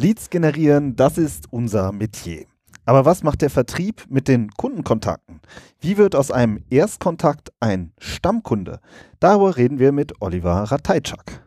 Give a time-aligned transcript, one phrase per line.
[0.00, 2.44] Leads generieren, das ist unser Metier.
[2.84, 5.40] Aber was macht der Vertrieb mit den Kundenkontakten?
[5.80, 8.78] Wie wird aus einem Erstkontakt ein Stammkunde?
[9.18, 11.42] Darüber reden wir mit Oliver Ratajczak.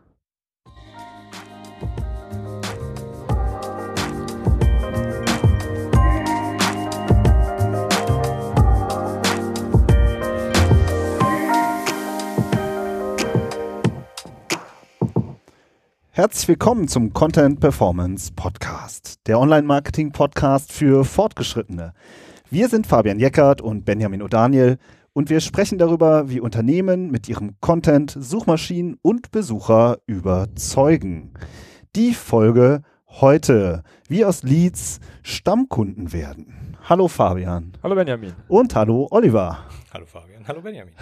[16.14, 21.94] Herzlich willkommen zum Content Performance Podcast, der Online-Marketing-Podcast für Fortgeschrittene.
[22.50, 24.76] Wir sind Fabian Jeckert und Benjamin O'Daniel
[25.14, 31.32] und wir sprechen darüber, wie Unternehmen mit ihrem Content Suchmaschinen und Besucher überzeugen.
[31.96, 36.76] Die Folge heute, wie aus Leads Stammkunden werden.
[36.86, 37.72] Hallo Fabian.
[37.82, 38.34] Hallo Benjamin.
[38.48, 39.60] Und hallo Oliver.
[39.94, 40.46] Hallo Fabian.
[40.46, 40.92] Hallo Benjamin.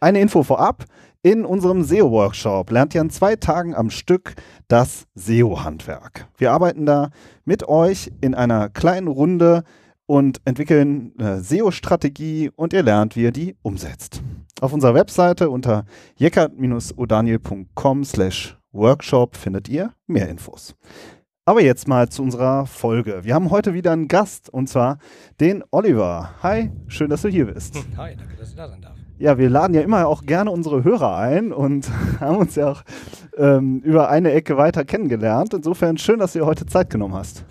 [0.00, 0.84] Eine Info vorab.
[1.24, 4.34] In unserem SEO-Workshop lernt ihr an zwei Tagen am Stück
[4.66, 6.26] das SEO-Handwerk.
[6.36, 7.10] Wir arbeiten da
[7.44, 9.62] mit euch in einer kleinen Runde
[10.06, 14.20] und entwickeln eine SEO-Strategie und ihr lernt, wie ihr die umsetzt.
[14.60, 15.84] Auf unserer Webseite unter
[16.16, 20.74] jeckert-odaniel.com slash workshop findet ihr mehr Infos.
[21.44, 23.20] Aber jetzt mal zu unserer Folge.
[23.22, 24.98] Wir haben heute wieder einen Gast und zwar
[25.38, 26.34] den Oliver.
[26.42, 27.76] Hi, schön, dass du hier bist.
[27.96, 30.82] Hi, danke, dass ich da sein darf ja, wir laden ja immer auch gerne unsere
[30.82, 31.88] Hörer ein und
[32.20, 32.82] haben uns ja auch
[33.36, 35.54] ähm, über eine Ecke weiter kennengelernt.
[35.54, 37.44] Insofern schön, dass du dir heute Zeit genommen hast.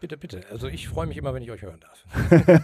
[0.00, 0.40] Bitte, bitte.
[0.50, 2.62] Also ich freue mich immer, wenn ich euch hören darf.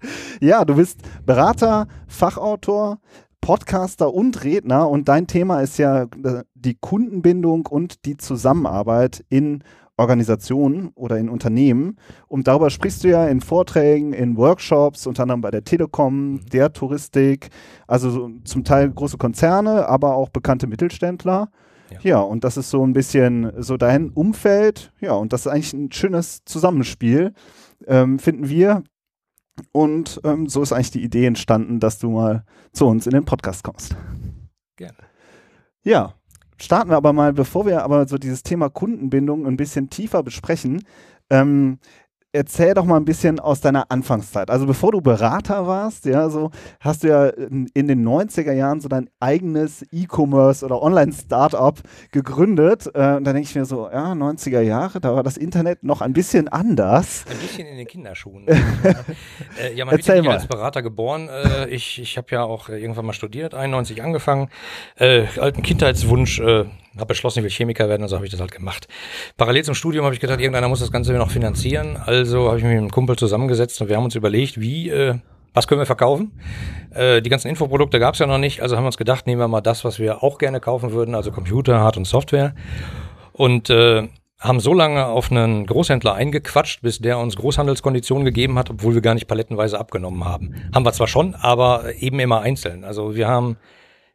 [0.40, 3.00] ja, du bist Berater, Fachautor,
[3.42, 9.62] Podcaster und Redner und dein Thema ist ja äh, die Kundenbindung und die Zusammenarbeit in
[9.96, 11.96] Organisationen oder in Unternehmen.
[12.28, 16.46] Und darüber sprichst du ja in Vorträgen, in Workshops, unter anderem bei der Telekom, mhm.
[16.46, 17.48] der Touristik,
[17.86, 21.50] also so zum Teil große Konzerne, aber auch bekannte Mittelständler.
[21.90, 21.98] Ja.
[22.02, 22.20] ja.
[22.20, 24.92] und das ist so ein bisschen so dein Umfeld.
[25.00, 27.32] Ja, und das ist eigentlich ein schönes Zusammenspiel,
[27.86, 28.82] ähm, finden wir.
[29.72, 33.24] Und ähm, so ist eigentlich die Idee entstanden, dass du mal zu uns in den
[33.24, 33.96] Podcast kommst.
[34.76, 34.98] Gerne.
[35.82, 36.15] Ja,
[36.58, 40.84] starten wir aber mal, bevor wir aber so dieses Thema Kundenbindung ein bisschen tiefer besprechen.
[41.30, 41.78] Ähm,
[42.36, 44.50] erzähl doch mal ein bisschen aus deiner Anfangszeit.
[44.50, 48.80] Also bevor du Berater warst, ja, so hast du ja in, in den 90er Jahren
[48.80, 51.80] so dein eigenes E-Commerce oder Online-Startup
[52.12, 52.86] gegründet.
[52.94, 56.02] Äh, und da denke ich mir so, ja, 90er Jahre, da war das Internet noch
[56.02, 57.24] ein bisschen anders.
[57.30, 58.46] Ein bisschen in den Kinderschuhen.
[58.48, 61.28] äh, ja, man Erzähl wird ja als Berater geboren.
[61.28, 64.48] Äh, ich ich habe ja auch irgendwann mal studiert, 91 angefangen.
[64.96, 66.40] Äh, alten Kindheitswunsch,
[66.96, 68.88] habe beschlossen, ich will Chemiker werden, also habe ich das halt gemacht.
[69.36, 71.96] Parallel zum Studium habe ich gedacht, irgendeiner muss das Ganze noch finanzieren.
[71.96, 75.14] Also habe ich mich mit einem Kumpel zusammengesetzt und wir haben uns überlegt, wie, äh,
[75.54, 76.32] was können wir verkaufen?
[76.94, 79.40] Äh, die ganzen Infoprodukte gab es ja noch nicht, also haben wir uns gedacht, nehmen
[79.40, 82.54] wir mal das, was wir auch gerne kaufen würden, also Computer, Hard- und Software.
[83.32, 88.70] Und äh, haben so lange auf einen Großhändler eingequatscht, bis der uns Großhandelskonditionen gegeben hat,
[88.70, 90.54] obwohl wir gar nicht palettenweise abgenommen haben.
[90.74, 92.84] Haben wir zwar schon, aber eben immer einzeln.
[92.84, 93.56] Also wir haben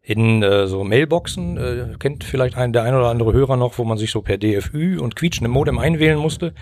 [0.03, 3.83] in äh, so Mailboxen, äh, kennt vielleicht ein, der ein oder andere Hörer noch, wo
[3.83, 6.53] man sich so per DFÜ und quietschende Modem einwählen musste,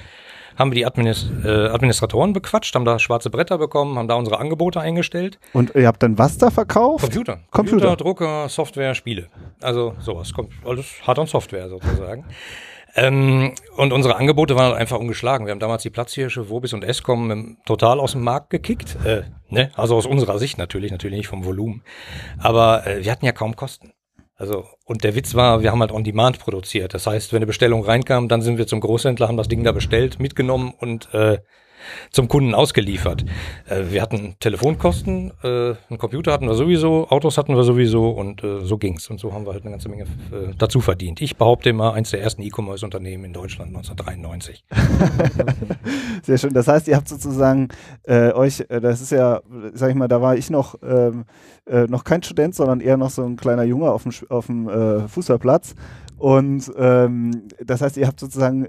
[0.60, 4.40] haben wir die Administ äh, Administratoren bequatscht, haben da schwarze Bretter bekommen, haben da unsere
[4.40, 5.40] Angebote eingestellt.
[5.54, 7.06] Und ihr habt dann was da verkauft?
[7.06, 7.40] Computer.
[7.50, 9.28] Computer, Computer Drucker, Software, Spiele.
[9.62, 10.34] Also sowas.
[10.34, 12.26] Kommt alles Hard- und Software sozusagen.
[12.96, 15.46] Ähm, und unsere Angebote waren halt einfach ungeschlagen.
[15.46, 18.98] Wir haben damals die Platzhirsche, Wobis und Escom total aus dem Markt gekickt.
[19.06, 19.72] Äh, ne?
[19.76, 21.84] Also aus unserer Sicht natürlich, natürlich nicht vom Volumen.
[22.40, 23.94] Aber äh, wir hatten ja kaum Kosten.
[24.40, 26.94] Also, und der Witz war, wir haben halt on demand produziert.
[26.94, 29.74] Das heißt, wenn eine Bestellung reinkam, dann sind wir zum Großhändler, haben das Ding da
[29.74, 31.40] bestellt, mitgenommen und äh,
[32.12, 33.26] zum Kunden ausgeliefert.
[33.68, 38.44] Äh, wir hatten Telefonkosten, äh, einen Computer hatten wir sowieso, Autos hatten wir sowieso und
[38.44, 39.10] äh, so ging's.
[39.10, 41.22] Und so haben wir halt eine ganze Menge äh, dazu verdient.
[41.22, 44.66] Ich behaupte immer, eins der ersten E-Commerce-Unternehmen in Deutschland 1993.
[46.24, 46.54] Sehr schön.
[46.54, 47.70] Das heißt, ihr habt sozusagen
[48.04, 49.42] äh, euch, äh, das ist ja,
[49.74, 51.26] sag ich mal, da war ich noch, ähm,
[51.66, 55.08] äh, noch kein Student, sondern eher noch so ein kleiner Junge auf dem, auf dem
[55.08, 55.76] Fußballplatz.
[56.18, 58.68] Und ähm, das heißt, ihr habt sozusagen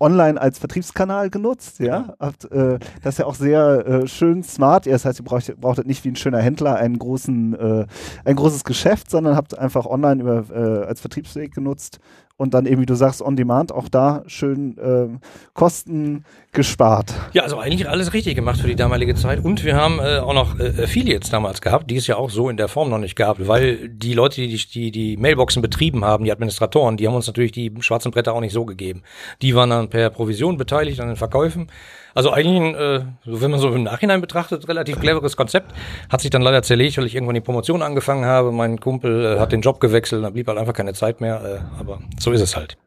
[0.00, 2.14] online als Vertriebskanal genutzt, ja.
[2.18, 4.86] Habt, äh, das ist ja auch sehr äh, schön smart.
[4.86, 7.86] Das heißt, ihr braucht, brauchtet nicht wie ein schöner Händler einen großen, äh,
[8.24, 11.98] ein großes Geschäft, sondern habt einfach online über, äh, als Vertriebsweg genutzt
[12.36, 15.18] und dann eben, wie du sagst, on demand auch da schön äh,
[15.52, 17.14] Kosten gespart.
[17.32, 19.44] Ja, also eigentlich alles richtig gemacht für die damalige Zeit.
[19.44, 22.48] Und wir haben äh, auch noch äh, Affiliates damals gehabt, die es ja auch so
[22.48, 26.24] in der Form noch nicht gab, weil die Leute, die die, die Mailboxen betrieben haben,
[26.24, 29.02] die Administratoren, die haben uns natürlich die schwarzen Bretter auch nicht so gegeben.
[29.40, 31.68] Die waren dann per Provision beteiligt an den Verkäufen.
[32.14, 35.72] Also eigentlich, äh, wenn man so im Nachhinein betrachtet, relativ cleveres Konzept.
[36.08, 38.52] Hat sich dann leider zerlegt, weil ich irgendwann die Promotion angefangen habe.
[38.52, 41.42] Mein Kumpel äh, hat den Job gewechselt, da blieb halt einfach keine Zeit mehr.
[41.44, 42.78] Äh, aber so ist es halt.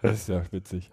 [0.00, 0.90] Das ist ja witzig.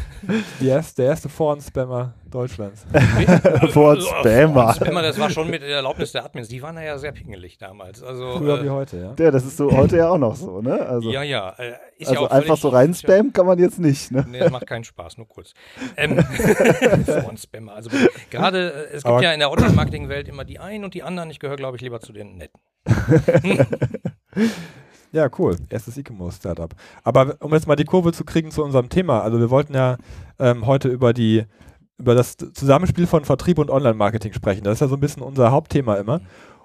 [0.60, 2.84] erste, der erste Foren-Spammer Deutschlands.
[3.70, 4.74] Foren-Spammer.
[4.74, 6.48] Spammer, das war schon mit der Erlaubnis der Admins.
[6.48, 8.02] Die waren ja sehr pingelig damals.
[8.02, 9.14] Also, Früher äh, wie heute, ja.
[9.16, 10.74] Ja, das ist so heute ja auch noch so, ne?
[10.74, 11.54] Also, ja, ja.
[11.56, 14.26] Äh, also ja einfach so rein spammen kann man jetzt nicht, ne?
[14.28, 15.54] Nee, das macht keinen Spaß, nur kurz.
[15.96, 16.18] Ähm,
[17.04, 17.74] Foren-Spammer.
[17.74, 17.90] Also
[18.30, 21.30] gerade, äh, es gibt Aber ja in der Online-Marketing-Welt immer die einen und die anderen.
[21.30, 22.60] Ich gehöre, glaube ich, lieber zu den Netten.
[25.16, 25.56] Ja, cool.
[25.70, 26.74] Erstes E-Commerce-Startup.
[27.02, 29.96] Aber um jetzt mal die Kurve zu kriegen zu unserem Thema, also wir wollten ja
[30.38, 31.46] ähm, heute über die
[31.96, 34.64] über das Zusammenspiel von Vertrieb und Online-Marketing sprechen.
[34.64, 36.20] Das ist ja so ein bisschen unser Hauptthema immer.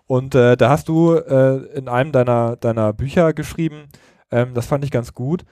[0.06, 3.86] Und äh, da hast du äh, in einem deiner, deiner Bücher geschrieben,
[4.32, 5.46] ähm, das fand ich ganz gut,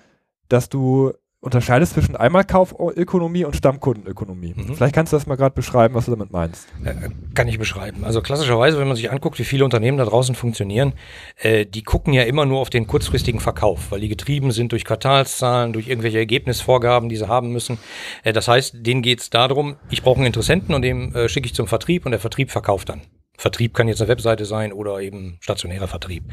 [0.50, 4.56] dass du unterscheidest zwischen Einmalkaufökonomie und Stammkundenökonomie.
[4.56, 4.76] Mhm.
[4.76, 6.68] Vielleicht kannst du das mal gerade beschreiben, was du damit meinst.
[6.84, 8.04] Äh, kann ich beschreiben.
[8.04, 10.94] Also klassischerweise, wenn man sich anguckt, wie viele Unternehmen da draußen funktionieren,
[11.38, 14.84] äh, die gucken ja immer nur auf den kurzfristigen Verkauf, weil die getrieben sind durch
[14.84, 17.80] Quartalszahlen, durch irgendwelche Ergebnisvorgaben, die sie haben müssen.
[18.24, 21.46] Äh, das heißt, denen geht es darum, ich brauche einen Interessenten und dem äh, schicke
[21.46, 23.02] ich zum Vertrieb und der Vertrieb verkauft dann.
[23.38, 26.26] Vertrieb kann jetzt eine Webseite sein oder eben stationärer Vertrieb.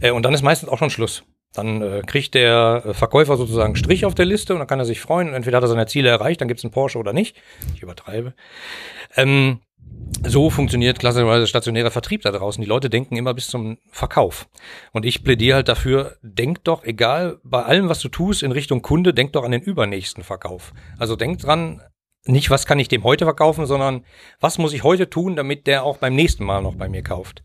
[0.00, 1.24] Äh, und dann ist meistens auch schon Schluss.
[1.52, 4.84] Dann äh, kriegt der äh, Verkäufer sozusagen Strich auf der Liste und dann kann er
[4.84, 5.28] sich freuen.
[5.28, 7.36] Und entweder hat er seine Ziele erreicht, dann gibt es einen Porsche oder nicht.
[7.74, 8.34] Ich übertreibe.
[9.16, 9.60] Ähm,
[10.24, 12.62] so funktioniert klassischerweise stationärer Vertrieb da draußen.
[12.62, 14.48] Die Leute denken immer bis zum Verkauf.
[14.92, 18.82] Und ich plädiere halt dafür, denk doch, egal, bei allem, was du tust in Richtung
[18.82, 20.72] Kunde, denk doch an den übernächsten Verkauf.
[20.98, 21.82] Also denk dran,
[22.28, 24.04] nicht, was kann ich dem heute verkaufen, sondern
[24.40, 27.42] was muss ich heute tun, damit der auch beim nächsten Mal noch bei mir kauft.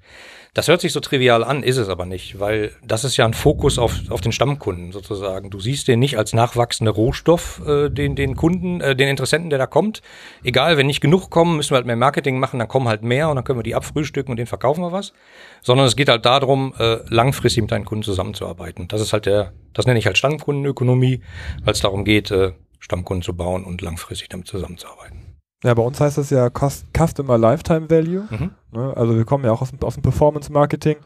[0.54, 3.34] Das hört sich so trivial an, ist es aber nicht, weil das ist ja ein
[3.34, 5.50] Fokus auf, auf den Stammkunden sozusagen.
[5.50, 9.60] Du siehst den nicht als nachwachsender Rohstoff, äh, den, den Kunden, äh, den Interessenten, der
[9.60, 10.02] da kommt.
[10.44, 13.30] Egal, wenn nicht genug kommen, müssen wir halt mehr Marketing machen, dann kommen halt mehr
[13.30, 15.14] und dann können wir die abfrühstücken und den verkaufen wir was.
[15.62, 18.90] Sondern es geht halt darum, äh, langfristig mit deinen Kunden zusammenzuarbeiten.
[18.90, 21.22] Das ist halt der, das nenne ich halt Stammkundenökonomie,
[21.64, 22.52] weil es darum geht, äh,
[22.82, 25.38] Stammkunden zu bauen und langfristig damit zusammenzuarbeiten.
[25.64, 28.28] Ja, bei uns heißt das ja Customer Lifetime Value.
[28.30, 28.52] Mhm.
[28.72, 28.94] Ne?
[28.98, 30.98] Also wir kommen ja auch aus, aus dem Performance Marketing.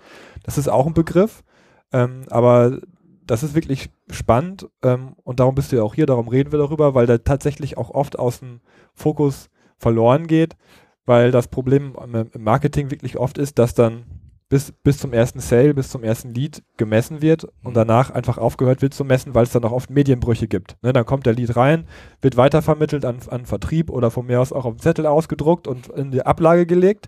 [0.43, 1.43] Das ist auch ein Begriff,
[1.91, 2.79] ähm, aber
[3.27, 6.59] das ist wirklich spannend ähm, und darum bist du ja auch hier, darum reden wir
[6.59, 8.61] darüber, weil da tatsächlich auch oft aus dem
[8.93, 10.55] Fokus verloren geht,
[11.05, 14.05] weil das Problem im Marketing wirklich oft ist, dass dann
[14.49, 17.75] bis, bis zum ersten Sale, bis zum ersten Lead gemessen wird und mhm.
[17.75, 20.77] danach einfach aufgehört wird zu messen, weil es dann auch oft Medienbrüche gibt.
[20.83, 21.87] Ne, dann kommt der Lead rein,
[22.21, 25.87] wird weitervermittelt an, an Vertrieb oder von mir aus auch auf dem Zettel ausgedruckt und
[25.87, 27.07] in die Ablage gelegt.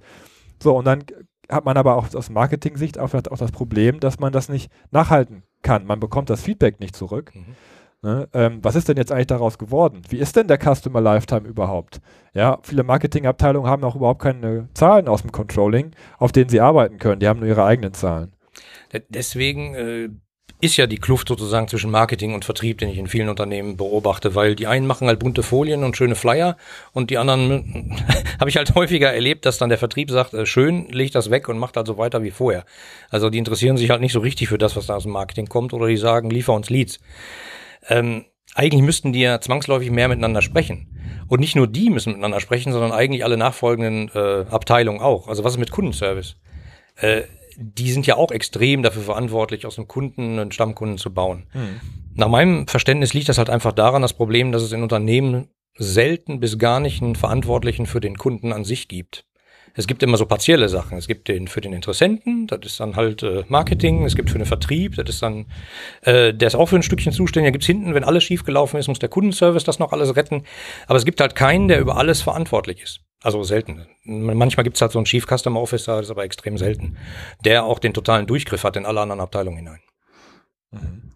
[0.62, 1.04] So, und dann
[1.50, 5.44] hat man aber auch aus Marketing-Sicht auch, auch das Problem, dass man das nicht nachhalten
[5.62, 5.86] kann.
[5.86, 7.32] Man bekommt das Feedback nicht zurück.
[7.34, 7.56] Mhm.
[8.04, 8.28] Ne?
[8.34, 10.02] Ähm, was ist denn jetzt eigentlich daraus geworden?
[10.10, 12.00] Wie ist denn der Customer Lifetime überhaupt?
[12.34, 17.00] Ja, viele Marketingabteilungen haben auch überhaupt keine Zahlen aus dem Controlling, auf denen sie arbeiten
[17.00, 17.20] können.
[17.20, 18.34] Die haben nur ihre eigenen Zahlen.
[19.10, 20.10] Deswegen äh,
[20.60, 24.34] ist ja die Kluft sozusagen zwischen Marketing und Vertrieb, den ich in vielen Unternehmen beobachte,
[24.34, 26.58] weil die einen machen halt bunte Folien und schöne Flyer
[26.94, 27.96] und die anderen
[28.40, 31.48] habe ich halt häufiger erlebt, dass dann der Vertrieb sagt, äh, schön, legt das weg
[31.48, 32.66] und macht halt so weiter wie vorher.
[33.10, 35.48] Also die interessieren sich halt nicht so richtig für das, was da aus dem Marketing
[35.48, 37.00] kommt oder die sagen, liefer uns Leads
[37.90, 38.26] ähm,
[38.56, 40.88] eigentlich müssten die ja zwangsläufig mehr miteinander sprechen.
[41.28, 45.28] Und nicht nur die müssen miteinander sprechen, sondern eigentlich alle nachfolgenden äh, Abteilungen auch.
[45.28, 46.38] Also was ist mit Kundenservice?
[46.96, 47.24] Äh,
[47.58, 51.48] die sind ja auch extrem dafür verantwortlich, aus dem Kunden einen Stammkunden zu bauen.
[51.52, 51.82] Hm.
[52.14, 56.40] Nach meinem Verständnis liegt das halt einfach daran, das Problem, dass es in Unternehmen selten
[56.40, 59.26] bis gar nicht einen Verantwortlichen für den Kunden an sich gibt.
[59.78, 60.98] Es gibt immer so partielle Sachen.
[60.98, 64.06] Es gibt den für den Interessenten, das ist dann halt äh, Marketing.
[64.06, 65.46] Es gibt für den Vertrieb, das ist dann,
[66.02, 67.50] äh, der ist auch für ein Stückchen zuständig.
[67.50, 70.44] Da gibt's hinten, wenn alles schiefgelaufen ist, muss der Kundenservice das noch alles retten.
[70.88, 73.02] Aber es gibt halt keinen, der über alles verantwortlich ist.
[73.22, 73.86] Also selten.
[74.04, 76.98] Manchmal gibt's halt so einen Chief Customer Officer, das ist aber extrem selten,
[77.46, 79.80] der auch den totalen Durchgriff hat in alle anderen Abteilungen hinein.
[80.72, 81.08] Mhm.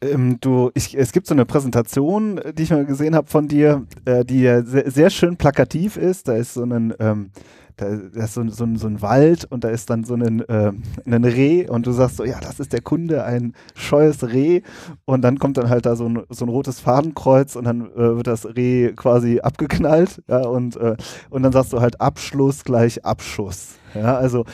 [0.00, 3.86] Ähm, du, ich, es gibt so eine Präsentation, die ich mal gesehen habe von dir,
[4.04, 6.28] äh, die sehr, sehr, schön plakativ ist.
[6.28, 7.30] Da ist so ein ähm,
[7.76, 10.72] da, da ist so, so, so, ein Wald und da ist dann so ein, äh,
[11.06, 14.62] ein Reh und du sagst so, ja, das ist der Kunde, ein scheues Reh
[15.04, 18.16] und dann kommt dann halt da so ein, so ein rotes Fadenkreuz und dann äh,
[18.16, 20.96] wird das Reh quasi abgeknallt ja, und, äh,
[21.30, 23.76] und dann sagst du halt Abschluss gleich Abschuss.
[23.94, 24.44] Ja, also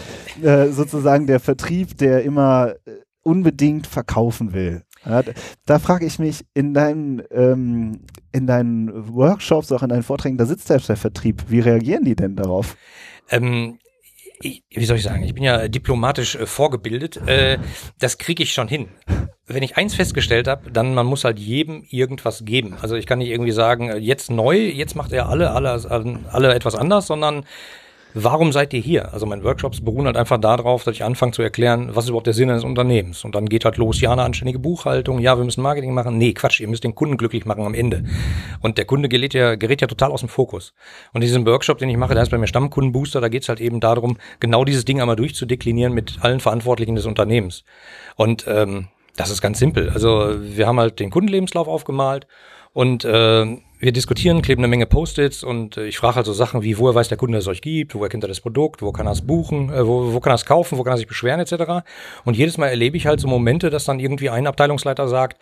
[0.43, 2.91] äh, sozusagen der Vertrieb, der immer äh,
[3.23, 4.83] unbedingt verkaufen will.
[5.05, 5.23] Ja,
[5.65, 8.01] da frage ich mich, in deinen, ähm,
[8.33, 11.45] in deinen Workshops, auch in deinen Vorträgen, da sitzt der Vertrieb.
[11.49, 12.77] Wie reagieren die denn darauf?
[13.31, 13.79] Ähm,
[14.43, 17.17] wie soll ich sagen, ich bin ja diplomatisch äh, vorgebildet.
[17.29, 17.59] Äh,
[17.99, 18.89] das kriege ich schon hin.
[19.47, 22.77] Wenn ich eins festgestellt habe, dann man muss halt jedem irgendwas geben.
[22.81, 26.55] Also ich kann nicht irgendwie sagen, äh, jetzt neu, jetzt macht er alle, alle, alle
[26.55, 27.45] etwas anders, sondern
[28.15, 29.13] warum seid ihr hier?
[29.13, 32.27] Also meine Workshops beruhen halt einfach darauf, dass ich anfange zu erklären, was ist überhaupt
[32.27, 33.25] der Sinn eines Unternehmens.
[33.25, 36.19] Und dann geht halt los, ja, eine anständige Buchhaltung, ja, wir müssen Marketing machen.
[36.19, 38.05] Nee, Quatsch, ihr müsst den Kunden glücklich machen am Ende.
[38.61, 40.75] Und der Kunde gerät ja, gerät ja total aus dem Fokus.
[41.13, 43.61] Und diesen Workshop, den ich mache, der ist bei mir Stammkundenbooster, da geht es halt
[43.61, 47.65] eben darum, genau dieses Ding einmal durchzudeklinieren mit allen Verantwortlichen des Unternehmens.
[48.17, 49.91] Und ähm, das ist ganz simpel.
[49.91, 52.27] Also wir haben halt den Kundenlebenslauf aufgemalt
[52.73, 56.63] und äh, wir diskutieren, kleben eine Menge Post-its und äh, ich frage halt so Sachen
[56.63, 58.93] wie, woher weiß der Kunde, dass es euch gibt, woher kennt er das Produkt, wo
[58.93, 61.07] kann er es buchen, äh, wo, wo kann er es kaufen, wo kann er sich
[61.07, 61.83] beschweren etc.
[62.25, 65.41] Und jedes Mal erlebe ich halt so Momente, dass dann irgendwie ein Abteilungsleiter sagt,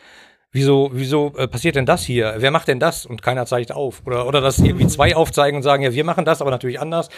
[0.52, 2.34] wieso, wieso äh, passiert denn das hier?
[2.38, 3.06] Wer macht denn das?
[3.06, 4.02] Und keiner zeigt auf.
[4.06, 7.08] Oder, oder dass irgendwie zwei aufzeigen und sagen, ja, wir machen das, aber natürlich anders.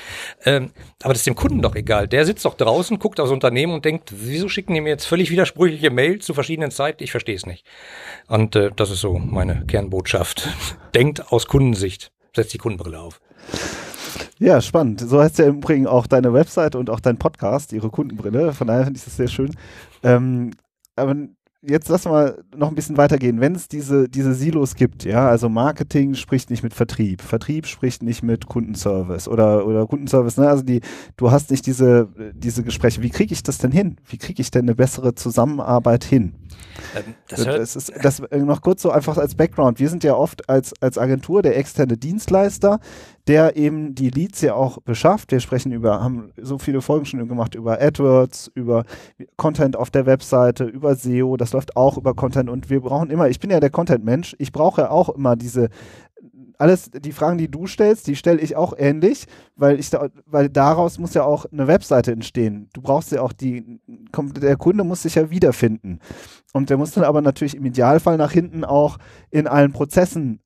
[0.45, 0.71] Ähm,
[1.03, 2.09] aber das ist dem Kunden doch egal.
[2.09, 5.31] Der sitzt doch draußen, guckt aufs Unternehmen und denkt, wieso schicken die mir jetzt völlig
[5.31, 7.03] widersprüchliche Mails zu verschiedenen Zeiten?
[7.03, 7.67] Ich verstehe es nicht.
[8.29, 10.49] Und äh, das ist so meine Kernbotschaft.
[10.95, 12.13] Denkt aus Kundensicht.
[12.35, 13.21] Setzt die Kundenbrille auf.
[14.39, 15.01] Ja, spannend.
[15.01, 18.53] So heißt ja im Übrigen auch deine Website und auch dein Podcast, ihre Kundenbrille.
[18.53, 19.55] Von daher finde ich das sehr schön.
[20.03, 20.53] Ähm,
[20.97, 21.15] aber
[21.63, 23.41] jetzt lass mal noch ein bisschen weitergehen.
[23.41, 28.03] Wenn es diese, diese Silos gibt, ja, also Marketing spricht nicht mit Vertrieb, Vertrieb spricht
[28.03, 30.49] nicht mit Kundenservice oder, oder Kundenservice, ne?
[30.49, 30.81] Also die,
[31.17, 33.03] du hast nicht diese, diese Gespräche.
[33.03, 33.97] Wie kriege ich das denn hin?
[34.07, 36.35] Wie kriege ich denn eine bessere Zusammenarbeit hin?
[36.97, 39.79] Ähm, das, das, ist das äh, noch kurz so einfach als Background.
[39.79, 42.81] Wir sind ja oft als, als Agentur der externe Dienstleister,
[43.27, 45.33] der eben die Leads ja auch beschafft.
[45.33, 48.85] Wir sprechen über, haben so viele Folgen schon gemacht über AdWords, über
[49.37, 51.37] Content auf der Webseite, über SEO.
[51.37, 54.53] Das läuft auch über Content und wir brauchen immer, ich bin ja der Content-Mensch, ich
[54.53, 55.69] brauche auch immer diese
[56.61, 59.25] alles, die Fragen, die du stellst, die stelle ich auch ähnlich,
[59.57, 62.69] weil ich da, weil daraus muss ja auch eine Webseite entstehen.
[62.75, 66.01] Du brauchst ja auch die, der Kunde muss sich ja wiederfinden.
[66.53, 68.99] Und der muss dann aber natürlich im Idealfall nach hinten auch
[69.31, 70.41] in allen Prozessen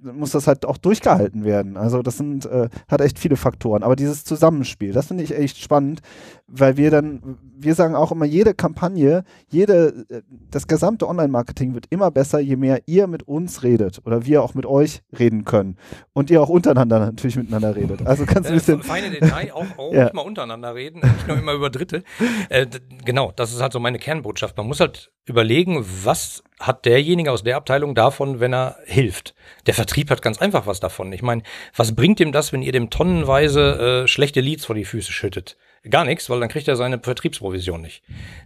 [0.00, 1.76] muss das halt auch durchgehalten werden.
[1.76, 3.82] Also das sind, äh, hat echt viele Faktoren.
[3.82, 6.00] Aber dieses Zusammenspiel, das finde ich echt spannend,
[6.48, 11.86] weil wir dann, wir sagen auch immer, jede Kampagne, jede, äh, das gesamte Online-Marketing wird
[11.90, 15.76] immer besser, je mehr ihr mit uns redet oder wir auch mit euch reden können.
[16.12, 18.06] Und ihr auch untereinander natürlich miteinander redet.
[18.06, 18.82] Also du ein bisschen.
[18.82, 20.10] Feine Detail, auch, auch ja.
[20.12, 22.04] mal untereinander reden, nicht nur immer über Dritte.
[22.48, 22.66] Äh,
[23.04, 24.56] genau, das ist halt so meine Kernbotschaft.
[24.56, 29.34] Man muss halt überlegen, was hat derjenige aus der Abteilung davon, wenn er hilft.
[29.66, 31.12] Der Vertrieb hat ganz einfach was davon.
[31.12, 31.42] Ich meine,
[31.74, 35.56] was bringt ihm das, wenn ihr dem tonnenweise äh, schlechte Leads vor die Füße schüttet?
[35.90, 38.02] Gar nichts, weil dann kriegt er seine Vertriebsprovision nicht.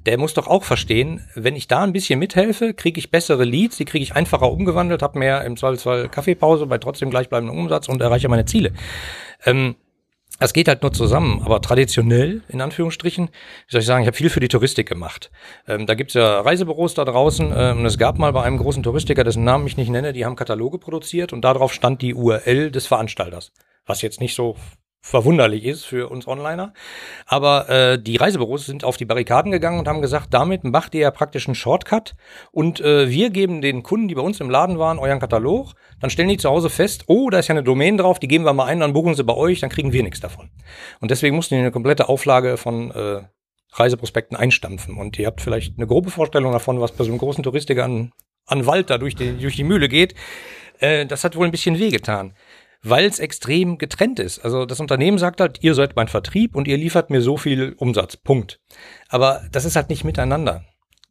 [0.06, 3.76] Der muss doch auch verstehen, wenn ich da ein bisschen mithelfe, kriege ich bessere Leads,
[3.76, 8.02] die kriege ich einfacher umgewandelt, habe mehr im Zweifelsfall Kaffeepause bei trotzdem gleichbleibendem Umsatz und
[8.02, 8.72] erreiche meine Ziele.
[9.46, 9.76] Ähm,
[10.42, 14.16] es geht halt nur zusammen, aber traditionell, in Anführungsstrichen, wie soll ich sagen, ich habe
[14.16, 15.30] viel für die Touristik gemacht.
[15.68, 18.82] Ähm, da gibt's ja Reisebüros da draußen ähm, und es gab mal bei einem großen
[18.82, 22.70] Touristiker, dessen Namen ich nicht nenne, die haben Kataloge produziert und darauf stand die URL
[22.70, 23.52] des Veranstalters.
[23.86, 24.56] Was jetzt nicht so
[25.00, 26.72] verwunderlich ist für uns Onliner.
[27.26, 31.00] Aber äh, die Reisebüros sind auf die Barrikaden gegangen und haben gesagt, damit macht ihr
[31.00, 32.14] ja praktisch einen Shortcut
[32.52, 36.10] und äh, wir geben den Kunden, die bei uns im Laden waren, euren Katalog, dann
[36.10, 38.52] stellen die zu Hause fest, oh, da ist ja eine Domain drauf, die geben wir
[38.52, 40.50] mal ein, dann buchen sie bei euch, dann kriegen wir nichts davon.
[41.00, 43.22] Und deswegen mussten die eine komplette Auflage von äh,
[43.72, 44.96] Reiseprospekten einstampfen.
[44.96, 48.12] Und ihr habt vielleicht eine grobe Vorstellung davon, was bei so einem großen Touristiker an,
[48.46, 50.14] an Wald da durch die, durch die Mühle geht.
[50.78, 52.34] Äh, das hat wohl ein bisschen wehgetan
[52.82, 54.38] weil es extrem getrennt ist.
[54.38, 57.74] Also das Unternehmen sagt halt, ihr seid mein Vertrieb und ihr liefert mir so viel
[57.76, 58.16] Umsatz.
[58.16, 58.60] Punkt.
[59.08, 60.64] Aber das ist halt nicht miteinander.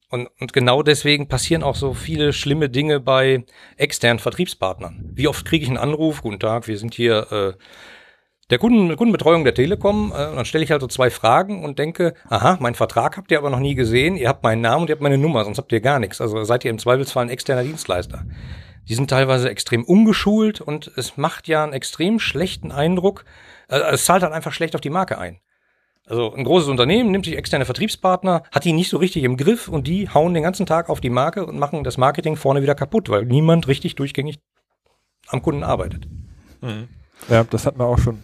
[0.09, 3.45] Und, und genau deswegen passieren auch so viele schlimme Dinge bei
[3.77, 5.11] externen Vertriebspartnern.
[5.13, 7.53] Wie oft kriege ich einen Anruf, guten Tag, wir sind hier äh,
[8.49, 12.15] der Kunden, Kundenbetreuung der Telekom, äh, dann stelle ich halt so zwei Fragen und denke,
[12.27, 14.93] aha, mein Vertrag habt ihr aber noch nie gesehen, ihr habt meinen Namen und ihr
[14.93, 16.19] habt meine Nummer, sonst habt ihr gar nichts.
[16.19, 18.25] Also seid ihr im Zweifelsfall ein externer Dienstleister.
[18.89, 23.23] Die sind teilweise extrem ungeschult und es macht ja einen extrem schlechten Eindruck.
[23.67, 25.39] Also es zahlt halt einfach schlecht auf die Marke ein.
[26.07, 29.67] Also ein großes Unternehmen nimmt sich externe Vertriebspartner, hat die nicht so richtig im Griff
[29.67, 32.73] und die hauen den ganzen Tag auf die Marke und machen das Marketing vorne wieder
[32.73, 34.39] kaputt, weil niemand richtig durchgängig
[35.27, 36.07] am Kunden arbeitet.
[36.61, 36.87] Mhm.
[37.29, 38.23] Ja, das hat man auch schon.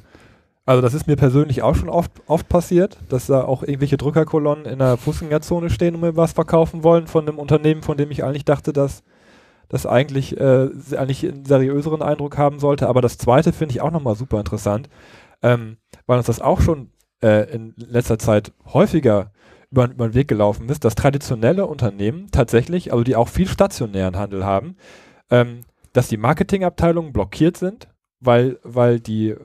[0.65, 4.65] Also das ist mir persönlich auch schon oft, oft passiert, dass da auch irgendwelche Drückerkolonnen
[4.65, 8.24] in der Fußgängerzone stehen und mir was verkaufen wollen von einem Unternehmen, von dem ich
[8.24, 9.03] eigentlich dachte, dass
[9.75, 12.88] das eigentlich, äh, eigentlich einen seriöseren Eindruck haben sollte.
[12.88, 14.89] Aber das zweite finde ich auch nochmal super interessant,
[15.41, 15.77] ähm,
[16.08, 16.91] weil uns das auch schon
[17.22, 19.32] äh, in letzter Zeit häufiger
[19.72, 24.17] über, über den Weg gelaufen ist, dass traditionelle Unternehmen tatsächlich, also die auch viel stationären
[24.17, 24.77] Handel haben,
[25.29, 25.62] ähm,
[25.94, 27.88] dass die Marketingabteilungen blockiert sind,
[28.20, 29.36] weil, weil die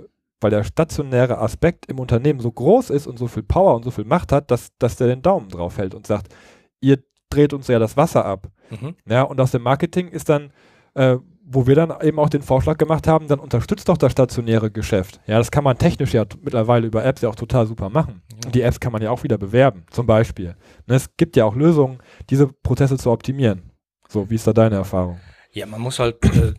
[0.40, 3.90] weil der stationäre Aspekt im Unternehmen so groß ist und so viel Power und so
[3.90, 6.34] viel Macht hat, dass, dass der den Daumen drauf hält und sagt,
[6.80, 6.99] ihr
[7.30, 8.49] dreht uns ja das Wasser ab.
[8.70, 8.94] Mhm.
[9.08, 10.52] Ja, und aus dem Marketing ist dann,
[10.94, 14.70] äh, wo wir dann eben auch den Vorschlag gemacht haben, dann unterstützt doch das stationäre
[14.70, 15.20] Geschäft.
[15.26, 18.22] Ja, das kann man technisch ja mittlerweile über Apps ja auch total super machen.
[18.30, 18.46] Ja.
[18.46, 20.54] Und die Apps kann man ja auch wieder bewerben, zum Beispiel.
[20.87, 23.72] Und es gibt ja auch Lösungen, diese Prozesse zu optimieren.
[24.08, 25.20] So, wie ist da deine Erfahrung?
[25.52, 26.54] Ja, man muss halt, äh,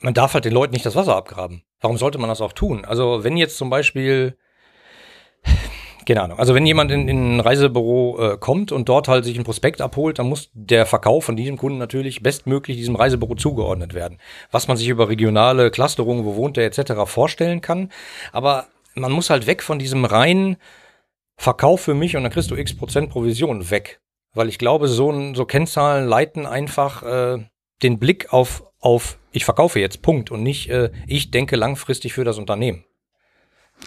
[0.00, 1.62] man darf halt den Leuten nicht das Wasser abgraben.
[1.80, 2.84] Warum sollte man das auch tun?
[2.84, 4.36] Also, wenn jetzt zum Beispiel
[6.08, 6.38] keine Ahnung.
[6.38, 9.82] Also wenn jemand in, in ein Reisebüro äh, kommt und dort halt sich ein Prospekt
[9.82, 14.18] abholt, dann muss der Verkauf von diesem Kunden natürlich bestmöglich diesem Reisebüro zugeordnet werden.
[14.50, 16.92] Was man sich über regionale Clusterungen, wo wohnt der etc.
[17.04, 17.92] vorstellen kann.
[18.32, 20.56] Aber man muss halt weg von diesem reinen
[21.36, 24.00] Verkauf für mich und dann kriegst du x Prozent Provision weg.
[24.34, 27.44] Weil ich glaube, so, so Kennzahlen leiten einfach äh,
[27.82, 30.30] den Blick auf, auf ich verkaufe jetzt, Punkt.
[30.30, 32.84] Und nicht äh, ich denke langfristig für das Unternehmen.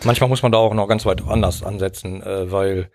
[0.04, 2.90] Manchmal muss man da auch noch ganz weit anders ansetzen, äh, weil,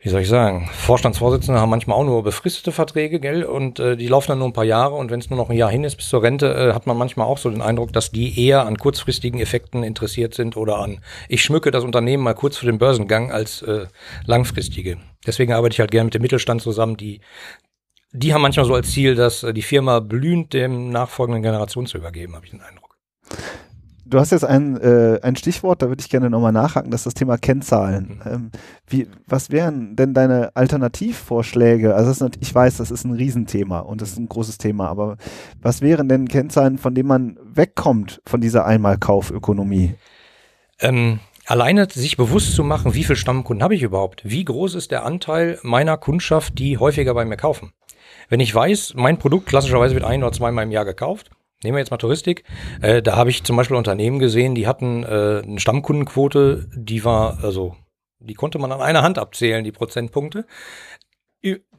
[0.00, 4.08] wie soll ich sagen, Vorstandsvorsitzende haben manchmal auch nur befristete Verträge, gell, und äh, die
[4.08, 5.96] laufen dann nur ein paar Jahre und wenn es nur noch ein Jahr hin ist
[5.96, 8.78] bis zur Rente, äh, hat man manchmal auch so den Eindruck, dass die eher an
[8.78, 13.30] kurzfristigen Effekten interessiert sind oder an, ich schmücke das Unternehmen mal kurz für den Börsengang
[13.30, 13.86] als äh,
[14.26, 14.98] langfristige.
[15.24, 17.20] Deswegen arbeite ich halt gerne mit dem Mittelstand zusammen, die
[18.12, 21.98] die haben manchmal so als Ziel, dass äh, die Firma blühend dem nachfolgenden Generation zu
[21.98, 22.96] übergeben, habe ich den Eindruck
[24.08, 27.06] du hast jetzt ein, äh, ein Stichwort, da würde ich gerne nochmal nachhaken, das ist
[27.06, 28.20] das Thema Kennzahlen.
[28.24, 28.32] Mhm.
[28.32, 28.50] Ähm,
[28.88, 31.94] wie, was wären denn deine Alternativvorschläge?
[31.94, 35.16] Also ist, ich weiß, das ist ein Riesenthema und das ist ein großes Thema, aber
[35.60, 39.94] was wären denn Kennzahlen, von denen man wegkommt von dieser Einmalkaufökonomie?
[40.80, 44.22] Ähm, alleine sich bewusst zu machen, wie viele Stammkunden habe ich überhaupt?
[44.24, 47.72] Wie groß ist der Anteil meiner Kundschaft, die häufiger bei mir kaufen?
[48.28, 51.30] Wenn ich weiß, mein Produkt klassischerweise wird ein oder zweimal im Jahr gekauft,
[51.62, 52.44] Nehmen wir jetzt mal Touristik.
[52.80, 57.42] Äh, da habe ich zum Beispiel Unternehmen gesehen, die hatten äh, eine Stammkundenquote, die war,
[57.42, 57.74] also,
[58.20, 60.46] die konnte man an einer Hand abzählen, die Prozentpunkte.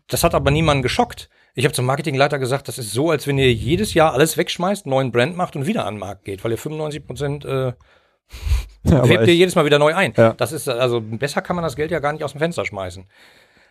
[0.08, 1.30] Das hat aber niemanden geschockt.
[1.54, 4.86] Ich habe zum Marketingleiter gesagt, das ist so, als wenn ihr jedes Jahr alles wegschmeißt,
[4.86, 7.74] einen neuen Brand macht und wieder an den Markt geht, weil ihr 95 Prozent äh,
[8.84, 10.14] ja, ihr jedes Mal wieder neu ein.
[10.16, 10.34] Ja.
[10.34, 13.08] Das ist also besser kann man das Geld ja gar nicht aus dem Fenster schmeißen.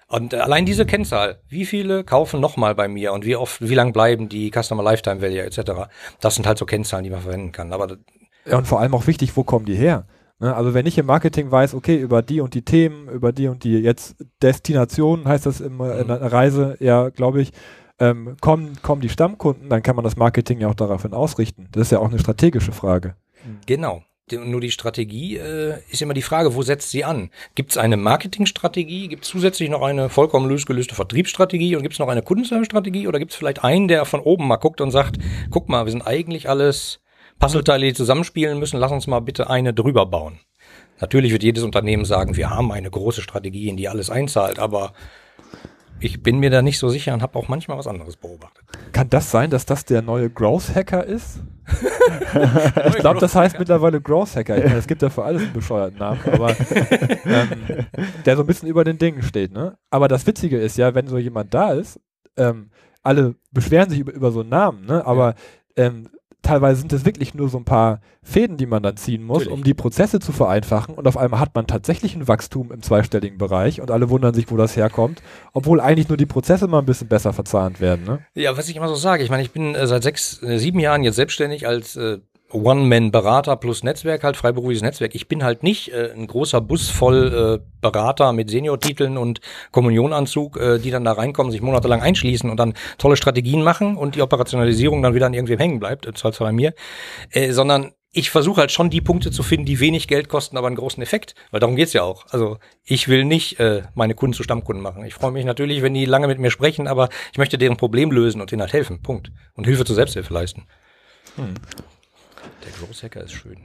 [0.09, 3.75] Und äh, allein diese Kennzahl, wie viele kaufen nochmal bei mir und wie oft, wie
[3.75, 5.89] lang bleiben die Customer Lifetime Value etc.,
[6.21, 7.73] das sind halt so Kennzahlen, die man verwenden kann.
[7.73, 7.99] Aber
[8.47, 10.07] ja, und vor allem auch wichtig, wo kommen die her?
[10.41, 13.49] Ne, also wenn ich im Marketing weiß, okay, über die und die Themen, über die
[13.49, 15.81] und die jetzt Destinationen, heißt das mhm.
[15.81, 17.53] in einer Reise, ja, glaube ich,
[17.99, 21.69] ähm, kommen, kommen die Stammkunden, dann kann man das Marketing ja auch daraufhin ausrichten.
[21.73, 23.17] Das ist ja auch eine strategische Frage.
[23.67, 27.31] Genau nur die Strategie äh, ist immer die Frage, wo setzt sie an?
[27.55, 29.09] Gibt es eine Marketingstrategie?
[29.09, 33.19] Gibt es zusätzlich noch eine vollkommen losgelöste Vertriebsstrategie und gibt es noch eine Kundenservice-Strategie oder
[33.19, 35.19] gibt es vielleicht einen, der von oben mal guckt und sagt,
[35.51, 37.01] guck mal, wir sind eigentlich alles
[37.39, 40.41] Puzzleteile, die zusammenspielen müssen, lass uns mal bitte eine drüber bauen.
[41.01, 44.93] Natürlich wird jedes Unternehmen sagen, wir haben eine große Strategie, in die alles einzahlt, aber
[46.01, 48.65] ich bin mir da nicht so sicher und habe auch manchmal was anderes beobachtet.
[48.93, 51.41] Kann das sein, dass das der neue Growth Hacker ist?
[52.89, 54.59] ich glaube, das heißt mittlerweile Growth Hacker.
[54.59, 56.51] Ich meine, es gibt ja für alles einen bescheuerten Namen, aber
[57.25, 57.87] ähm,
[58.25, 59.53] der so ein bisschen über den Dingen steht.
[59.53, 59.77] Ne?
[59.91, 62.01] Aber das Witzige ist ja, wenn so jemand da ist,
[62.37, 62.71] ähm,
[63.03, 65.05] alle beschweren sich über, über so einen Namen, ne?
[65.07, 65.35] aber
[65.77, 66.09] ähm,
[66.49, 69.59] teilweise sind es wirklich nur so ein paar Fäden, die man dann ziehen muss, Natürlich.
[69.59, 70.95] um die Prozesse zu vereinfachen.
[70.95, 74.51] Und auf einmal hat man tatsächlich ein Wachstum im zweistelligen Bereich und alle wundern sich,
[74.51, 78.05] wo das herkommt, obwohl eigentlich nur die Prozesse mal ein bisschen besser verzahnt werden.
[78.07, 78.21] Ne?
[78.35, 80.81] Ja, was ich immer so sage, ich meine, ich bin äh, seit sechs, äh, sieben
[80.81, 82.19] Jahren jetzt selbstständig als äh,
[82.51, 85.15] One-Man-Berater plus Netzwerk, halt freiberufliches Netzwerk.
[85.15, 90.57] Ich bin halt nicht äh, ein großer Bus voll äh, Berater mit Senior-Titeln und Kommunionanzug,
[90.57, 94.23] äh, die dann da reinkommen, sich monatelang einschließen und dann tolle Strategien machen und die
[94.23, 96.75] Operationalisierung dann wieder an irgendwem hängen bleibt, äh, zwar bei mir,
[97.31, 100.67] äh, sondern ich versuche halt schon die Punkte zu finden, die wenig Geld kosten, aber
[100.67, 102.27] einen großen Effekt, weil darum geht's ja auch.
[102.31, 105.05] Also ich will nicht äh, meine Kunden zu Stammkunden machen.
[105.05, 108.11] Ich freue mich natürlich, wenn die lange mit mir sprechen, aber ich möchte deren Problem
[108.11, 109.03] lösen und denen halt helfen.
[109.03, 109.31] Punkt.
[109.55, 110.65] Und Hilfe zur Selbsthilfe leisten.
[111.37, 111.55] Hm.
[112.65, 113.59] Der Großhacker ist schön.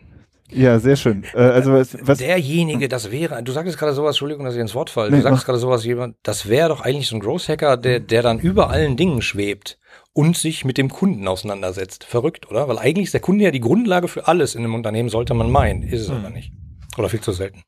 [0.50, 1.24] Ja, sehr schön.
[1.34, 4.76] Äh, also was, was Derjenige, das wäre, du sagst gerade sowas, Entschuldigung, dass ich ins
[4.76, 7.48] Wort falle, nee, du sagst gerade sowas, jemand, das wäre doch eigentlich so ein Growth
[7.50, 9.80] Hacker, der, der dann über allen Dingen schwebt
[10.14, 12.04] und sich mit dem Kunden auseinandersetzt.
[12.04, 12.68] Verrückt, oder?
[12.68, 15.50] Weil eigentlich ist der Kunde ja die Grundlage für alles in einem Unternehmen, sollte man
[15.50, 15.82] meinen.
[15.82, 16.18] Ist es hm.
[16.18, 16.52] aber nicht.
[16.98, 17.64] Oder viel zu selten.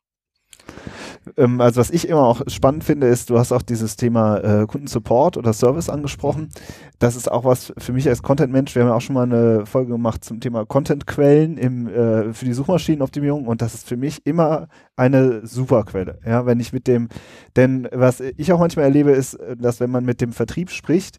[1.36, 4.66] Ähm, also was ich immer auch spannend finde, ist, du hast auch dieses Thema äh,
[4.66, 6.48] Kundensupport oder Service angesprochen.
[6.98, 8.74] Das ist auch was für mich als Content-Mensch.
[8.74, 12.52] Wir haben ja auch schon mal eine Folge gemacht zum Thema Content-Quellen äh, für die
[12.52, 16.18] Suchmaschinenoptimierung und das ist für mich immer eine super Quelle.
[16.24, 17.08] Ja, wenn ich mit dem,
[17.56, 21.18] denn was ich auch manchmal erlebe, ist, dass wenn man mit dem Vertrieb spricht,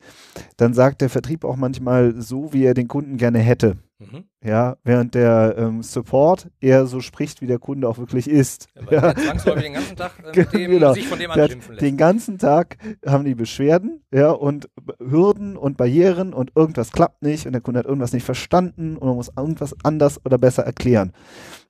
[0.58, 3.78] dann sagt der Vertrieb auch manchmal so, wie er den Kunden gerne hätte.
[4.00, 4.26] Mhm.
[4.44, 8.68] Ja, während der ähm, Support eher so spricht, wie der Kunde auch wirklich ist.
[8.92, 10.94] Ja, zwangsläufig den ganzen Tag äh, dem, genau.
[10.94, 11.82] sich von dem anschimpfen lässt.
[11.82, 17.48] Den ganzen Tag haben die Beschwerden, ja, und Hürden und Barrieren und irgendwas klappt nicht
[17.48, 21.12] und der Kunde hat irgendwas nicht verstanden und man muss irgendwas anders oder besser erklären.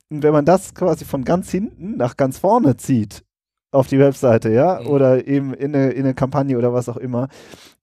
[0.10, 3.24] Und wenn man das quasi von ganz hinten nach ganz vorne zieht,
[3.72, 4.88] auf die Webseite, ja, mhm.
[4.88, 7.30] oder eben in eine, in eine Kampagne oder was auch immer,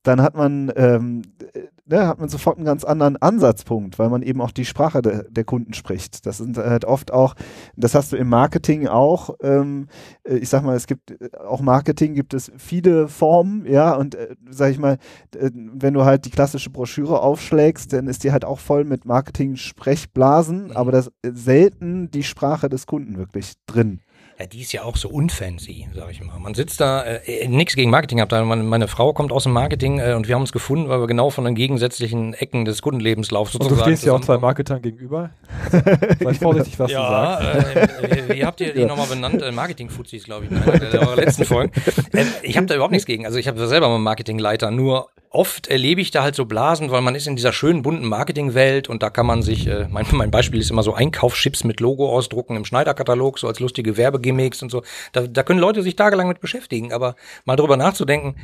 [0.02, 1.22] dann hat man, ähm,
[1.86, 5.24] ne, hat man sofort einen ganz anderen Ansatzpunkt, weil man eben auch die Sprache de,
[5.30, 6.26] der Kunden spricht.
[6.26, 7.34] Das sind halt oft auch,
[7.76, 9.88] das hast du im Marketing auch, ähm,
[10.24, 14.14] äh, ich sag mal, es gibt äh, auch Marketing gibt es viele Formen, ja, und
[14.14, 14.98] äh, sag ich mal,
[15.36, 19.04] äh, wenn du halt die klassische Broschüre aufschlägst, dann ist die halt auch voll mit
[19.04, 20.72] Marketing-Sprechblasen, mhm.
[20.72, 24.00] aber das selten die Sprache des Kunden wirklich drin
[24.38, 26.38] ja, die ist ja auch so unfancy, sag ich mal.
[26.38, 28.48] Man sitzt da, äh, nichts gegen Marketingabteilung.
[28.48, 31.06] Meine, meine Frau kommt aus dem Marketing äh, und wir haben uns gefunden, weil wir
[31.06, 33.74] genau von den gegensätzlichen Ecken des Kundenlebenslaufs sozusagen.
[33.74, 35.30] Und du stehst ja auch zwei Marketern gegenüber.
[35.70, 37.76] Sei vorsichtig, was ja, du sagst.
[38.02, 38.86] Äh, wie habt ihr die ja.
[38.86, 39.40] nochmal benannt?
[39.40, 41.72] Äh, Marketing-Fuzis, glaube ich, in einer der letzten Folgen.
[42.12, 43.26] Äh, ich habe da überhaupt nichts gegen.
[43.26, 47.00] Also ich habe selber mal Marketingleiter, nur oft erlebe ich da halt so Blasen, weil
[47.02, 50.30] man ist in dieser schönen bunten Marketingwelt und da kann man sich, äh, mein, mein
[50.30, 54.70] Beispiel ist immer so Einkaufschips mit Logo ausdrucken im Schneiderkatalog, so als lustige Werbegimmicks und
[54.70, 54.82] so.
[55.12, 58.36] Da, da können Leute sich tagelang mit beschäftigen, aber mal drüber nachzudenken,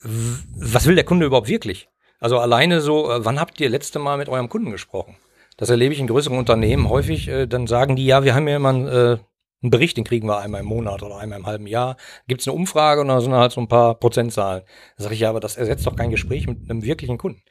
[0.00, 1.88] was will der Kunde überhaupt wirklich?
[2.20, 5.16] Also alleine so, äh, wann habt ihr letzte Mal mit eurem Kunden gesprochen?
[5.56, 8.56] Das erlebe ich in größeren Unternehmen häufig, äh, dann sagen die, ja, wir haben ja
[8.56, 9.16] immer ein äh,
[9.62, 11.96] einen Bericht, den kriegen wir einmal im Monat oder einmal im halben Jahr.
[12.28, 14.62] Gibt es eine Umfrage und da sind halt so ein paar Prozentzahlen.
[14.96, 17.42] Da sage ich ja, aber das ersetzt doch kein Gespräch mit einem wirklichen Kunden.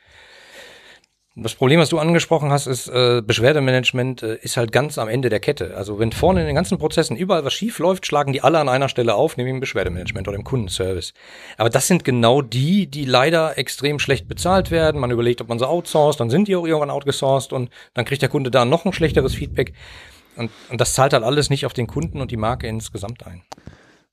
[1.37, 5.27] Das Problem, was du angesprochen hast, ist, äh, Beschwerdemanagement äh, ist halt ganz am Ende
[5.27, 5.75] der Kette.
[5.75, 8.69] Also wenn vorne in den ganzen Prozessen überall was schief läuft, schlagen die alle an
[8.69, 11.13] einer Stelle auf, nämlich im Beschwerdemanagement oder im Kundenservice.
[11.57, 15.01] Aber das sind genau die, die leider extrem schlecht bezahlt werden.
[15.01, 18.21] Man überlegt, ob man sie outsourced, dann sind die auch irgendwann outgesourced und dann kriegt
[18.21, 19.73] der Kunde da noch ein schlechteres Feedback.
[20.37, 23.41] Und, und das zahlt halt alles nicht auf den Kunden und die Marke insgesamt ein.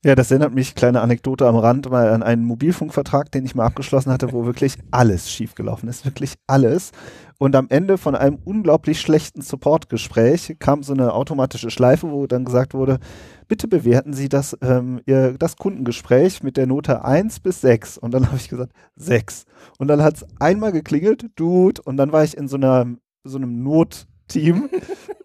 [0.05, 3.65] Ja, das erinnert mich, kleine Anekdote am Rand, mal an einen Mobilfunkvertrag, den ich mal
[3.65, 6.91] abgeschlossen hatte, wo wirklich alles schiefgelaufen ist, wirklich alles.
[7.39, 12.43] Und am Ende von einem unglaublich schlechten Supportgespräch kam so eine automatische Schleife, wo dann
[12.43, 12.99] gesagt wurde,
[13.47, 17.97] bitte bewerten Sie das, ähm, Ihr, das Kundengespräch mit der Note 1 bis 6.
[17.97, 19.45] Und dann habe ich gesagt, 6.
[19.77, 22.87] Und dann hat es einmal geklingelt, Dude, und dann war ich in so einer
[23.23, 24.69] so einem Not Team.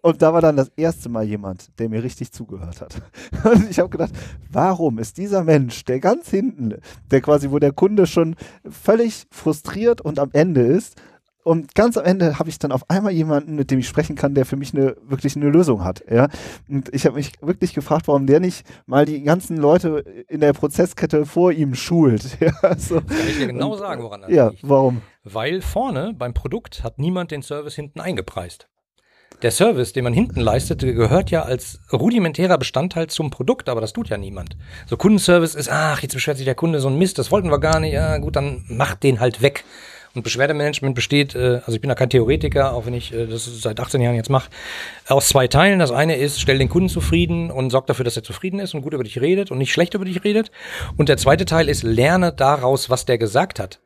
[0.01, 3.01] Und da war dann das erste Mal jemand, der mir richtig zugehört hat.
[3.43, 4.11] Und ich habe gedacht,
[4.49, 6.75] warum ist dieser Mensch, der ganz hinten,
[7.11, 8.35] der quasi, wo der Kunde schon
[8.69, 10.95] völlig frustriert und am Ende ist,
[11.43, 14.35] und ganz am Ende habe ich dann auf einmal jemanden, mit dem ich sprechen kann,
[14.35, 16.03] der für mich eine wirklich eine Lösung hat.
[16.07, 16.27] Ja?
[16.67, 20.53] Und ich habe mich wirklich gefragt, warum der nicht mal die ganzen Leute in der
[20.53, 22.37] Prozesskette vor ihm schult.
[22.39, 23.01] Ja, so.
[23.01, 24.63] Kann ich dir genau sagen, woran das ja, liegt.
[24.63, 25.01] Ja, warum?
[25.23, 28.67] Weil vorne beim Produkt hat niemand den Service hinten eingepreist
[29.41, 33.93] der Service, den man hinten leistet, gehört ja als rudimentärer Bestandteil zum Produkt, aber das
[33.93, 34.57] tut ja niemand.
[34.87, 37.59] So Kundenservice ist, ach, jetzt beschwert sich der Kunde so ein Mist, das wollten wir
[37.59, 39.63] gar nicht, ja gut, dann macht den halt weg.
[40.15, 43.45] Und Beschwerdemanagement besteht, äh, also ich bin da kein Theoretiker, auch wenn ich äh, das
[43.61, 44.49] seit 18 Jahren jetzt mache,
[45.07, 45.77] aus zwei Teilen.
[45.77, 48.81] Das eine ist, stell den Kunden zufrieden und sorg dafür, dass er zufrieden ist und
[48.81, 50.51] gut über dich redet und nicht schlecht über dich redet.
[50.97, 53.79] Und der zweite Teil ist, lerne daraus, was der gesagt hat.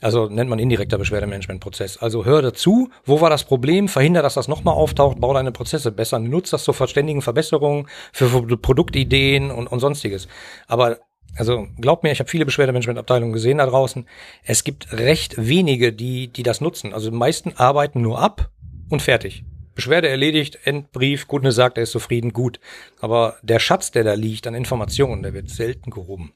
[0.00, 1.96] Also nennt man indirekter Beschwerdemanagementprozess.
[1.96, 5.90] Also hör dazu, wo war das Problem, verhinder, dass das nochmal auftaucht, bau deine Prozesse
[5.90, 8.28] besser, nutzt das zur verständigen Verbesserungen, für
[8.58, 10.28] Produktideen und, und sonstiges.
[10.66, 10.98] Aber
[11.36, 14.06] also glaub mir, ich habe viele Beschwerdemanagementabteilungen gesehen da draußen.
[14.44, 16.92] Es gibt recht wenige, die, die das nutzen.
[16.92, 18.50] Also die meisten arbeiten nur ab
[18.90, 19.44] und fertig.
[19.74, 22.60] Beschwerde erledigt, Endbrief, Kunde sagt, er ist zufrieden, gut.
[23.00, 26.32] Aber der Schatz, der da liegt an Informationen, der wird selten gehoben.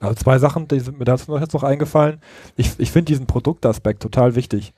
[0.00, 2.20] Also zwei Sachen, die sind mir dazu jetzt noch eingefallen.
[2.56, 4.72] Ich, ich finde diesen Produktaspekt total wichtig.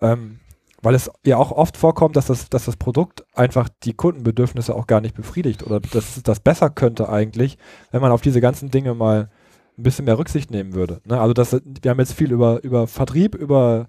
[0.00, 0.40] Ähm,
[0.82, 4.86] weil es ja auch oft vorkommt, dass das, dass das Produkt einfach die Kundenbedürfnisse auch
[4.86, 7.58] gar nicht befriedigt oder dass das besser könnte eigentlich,
[7.90, 9.30] wenn man auf diese ganzen Dinge mal
[9.76, 11.00] ein bisschen mehr Rücksicht nehmen würde.
[11.04, 11.20] Ne?
[11.20, 13.88] Also das, wir haben jetzt viel über, über Vertrieb, über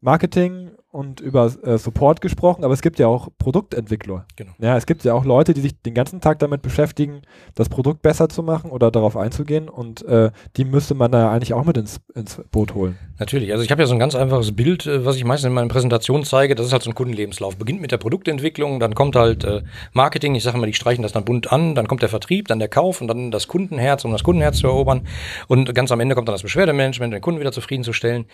[0.00, 4.26] Marketing und über äh, Support gesprochen, aber es gibt ja auch Produktentwickler.
[4.36, 4.52] Genau.
[4.58, 7.22] Ja, es gibt ja auch Leute, die sich den ganzen Tag damit beschäftigen,
[7.54, 11.54] das Produkt besser zu machen oder darauf einzugehen und äh, die müsste man da eigentlich
[11.54, 12.98] auch mit ins, ins Boot holen.
[13.22, 15.52] Natürlich, also ich habe ja so ein ganz einfaches Bild, äh, was ich meistens in
[15.52, 17.56] meinen Präsentationen zeige, das ist halt so ein Kundenlebenslauf.
[17.56, 21.12] Beginnt mit der Produktentwicklung, dann kommt halt äh, Marketing, ich sage mal, die streichen das
[21.12, 24.10] dann bunt an, dann kommt der Vertrieb, dann der Kauf und dann das Kundenherz, um
[24.10, 25.06] das Kundenherz zu erobern
[25.46, 28.24] und ganz am Ende kommt dann das Beschwerdemanagement, den Kunden wieder zufriedenzustellen.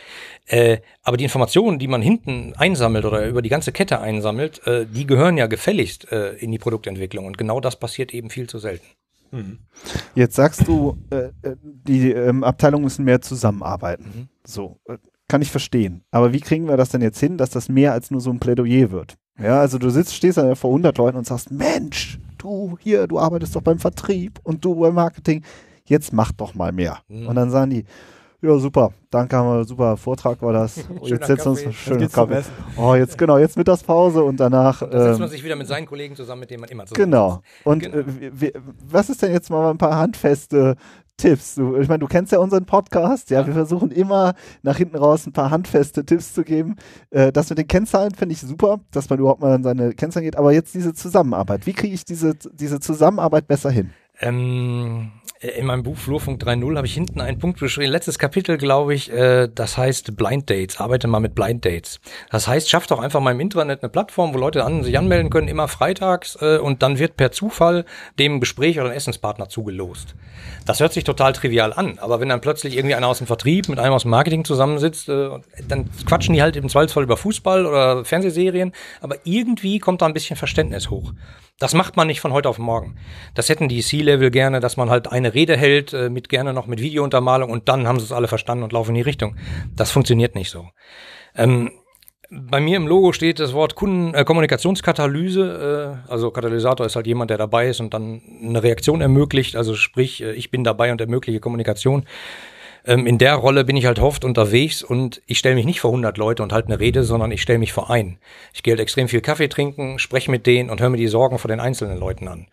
[0.47, 4.87] Äh, aber die Informationen, die man hinten einsammelt oder über die ganze Kette einsammelt, äh,
[4.87, 7.27] die gehören ja gefälligst äh, in die Produktentwicklung.
[7.27, 8.87] Und genau das passiert eben viel zu selten.
[9.31, 9.59] Mhm.
[10.15, 14.05] Jetzt sagst du, äh, äh die ähm, Abteilungen müssen mehr zusammenarbeiten.
[14.05, 14.29] Mhm.
[14.45, 14.79] So.
[14.85, 16.03] Äh, kann ich verstehen.
[16.11, 18.41] Aber wie kriegen wir das denn jetzt hin, dass das mehr als nur so ein
[18.41, 19.19] Plädoyer wird?
[19.39, 23.19] Ja, also du sitzt, stehst da vor 100 Leuten und sagst, Mensch, du hier, du
[23.19, 25.45] arbeitest doch beim Vertrieb und du beim Marketing,
[25.85, 26.99] jetzt mach doch mal mehr.
[27.09, 27.29] Mhm.
[27.29, 27.85] Und dann sagen die,
[28.41, 28.93] ja, super.
[29.11, 30.77] Danke, haben wir super Vortrag war das.
[31.03, 32.43] jetzt setzen wir uns schön Kaffee.
[32.77, 34.83] Oh, jetzt genau, jetzt Mittagspause und danach.
[34.83, 36.87] Und dann setzt man ähm, sich wieder mit seinen Kollegen zusammen, mit denen man immer
[36.87, 37.43] zusammen Genau.
[37.59, 37.67] Ist.
[37.67, 37.99] Und genau.
[37.99, 38.53] Äh,
[38.87, 40.77] was ist denn jetzt mal ein paar handfeste
[41.17, 41.57] Tipps?
[41.57, 43.31] Du, ich meine, du kennst ja unseren Podcast.
[43.31, 46.77] Ja, ja, wir versuchen immer nach hinten raus ein paar handfeste Tipps zu geben.
[47.11, 50.25] Äh, das mit den Kennzahlen finde ich super, dass man überhaupt mal an seine Kennzahlen
[50.25, 50.37] geht.
[50.37, 51.67] Aber jetzt diese Zusammenarbeit.
[51.67, 53.91] Wie kriege ich diese, diese Zusammenarbeit besser hin?
[54.21, 58.93] Ähm, in meinem Buch Flurfunk 3.0 habe ich hinten einen Punkt beschrieben, letztes Kapitel, glaube
[58.93, 62.01] ich, äh, das heißt Blind Dates, arbeite mal mit Blind Dates.
[62.31, 65.31] Das heißt, schafft doch einfach mal im Intranet eine Plattform, wo Leute an, sich anmelden
[65.31, 67.85] können, immer freitags äh, und dann wird per Zufall
[68.19, 70.17] dem Gespräch oder ein Essenspartner zugelost.
[70.67, 73.69] Das hört sich total trivial an, aber wenn dann plötzlich irgendwie einer aus dem Vertrieb
[73.69, 75.31] mit einem aus dem Marketing zusammensitzt, äh,
[75.69, 80.15] dann quatschen die halt im Zweifelsfall über Fußball oder Fernsehserien, aber irgendwie kommt da ein
[80.15, 81.13] bisschen Verständnis hoch.
[81.59, 82.97] Das macht man nicht von heute auf morgen.
[83.35, 86.67] Das hätten die C-Level gerne, dass man halt eine Rede hält, äh, mit gerne noch
[86.67, 89.37] mit Videountermalung und dann haben sie es alle verstanden und laufen in die Richtung.
[89.75, 90.69] Das funktioniert nicht so.
[91.35, 91.73] Ähm,
[92.31, 96.05] bei mir im Logo steht das Wort Kunden äh, Kommunikationskatalyse.
[96.07, 99.57] Äh, also Katalysator ist halt jemand, der dabei ist und dann eine Reaktion ermöglicht.
[99.57, 102.05] Also sprich, äh, ich bin dabei und ermögliche Kommunikation.
[102.85, 105.91] Ähm, in der Rolle bin ich halt oft unterwegs und ich stelle mich nicht vor
[105.91, 108.19] 100 Leute und halte eine Rede, sondern ich stelle mich vor ein.
[108.53, 111.39] Ich gehe halt extrem viel Kaffee trinken, spreche mit denen und höre mir die Sorgen
[111.39, 112.47] von den einzelnen Leuten an.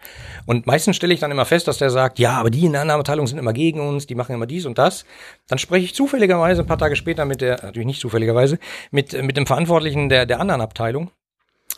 [0.46, 2.82] Und meistens stelle ich dann immer fest, dass der sagt, ja, aber die in der
[2.82, 5.06] Annahmeteilung sind immer gegen uns, die machen immer dies und das.
[5.48, 8.60] Dann spreche ich zufälligerweise ein paar Tage später mit der, natürlich nicht zufälligerweise,
[8.92, 11.12] mit, mit dem Verantwortlichen der, der anderen Abteilung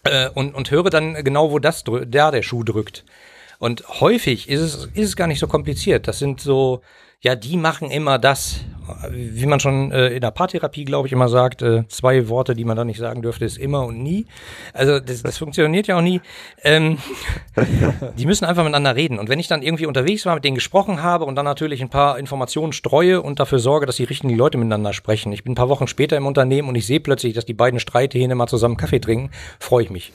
[0.04, 3.06] äh, und, und höre dann genau, wo das der der Schuh drückt.
[3.60, 6.08] Und häufig ist es, ist es gar nicht so kompliziert.
[6.08, 6.82] Das sind so,
[7.22, 8.62] ja, die machen immer das,
[9.10, 12.64] wie man schon äh, in der Paartherapie, glaube ich, immer sagt, äh, zwei Worte, die
[12.64, 14.28] man da nicht sagen dürfte, ist immer und nie.
[14.74, 16.22] Also das, das funktioniert ja auch nie.
[16.64, 17.00] Ähm,
[18.18, 19.18] die müssen einfach miteinander reden.
[19.18, 21.90] Und wenn ich dann irgendwie unterwegs war, mit denen gesprochen habe und dann natürlich ein
[21.90, 25.34] paar Informationen streue und dafür sorge, dass die richtigen Leute miteinander sprechen.
[25.34, 27.80] Ich bin ein paar Wochen später im Unternehmen und ich sehe plötzlich, dass die beiden
[27.80, 30.14] Streithähne mal zusammen Kaffee trinken, freue ich mich.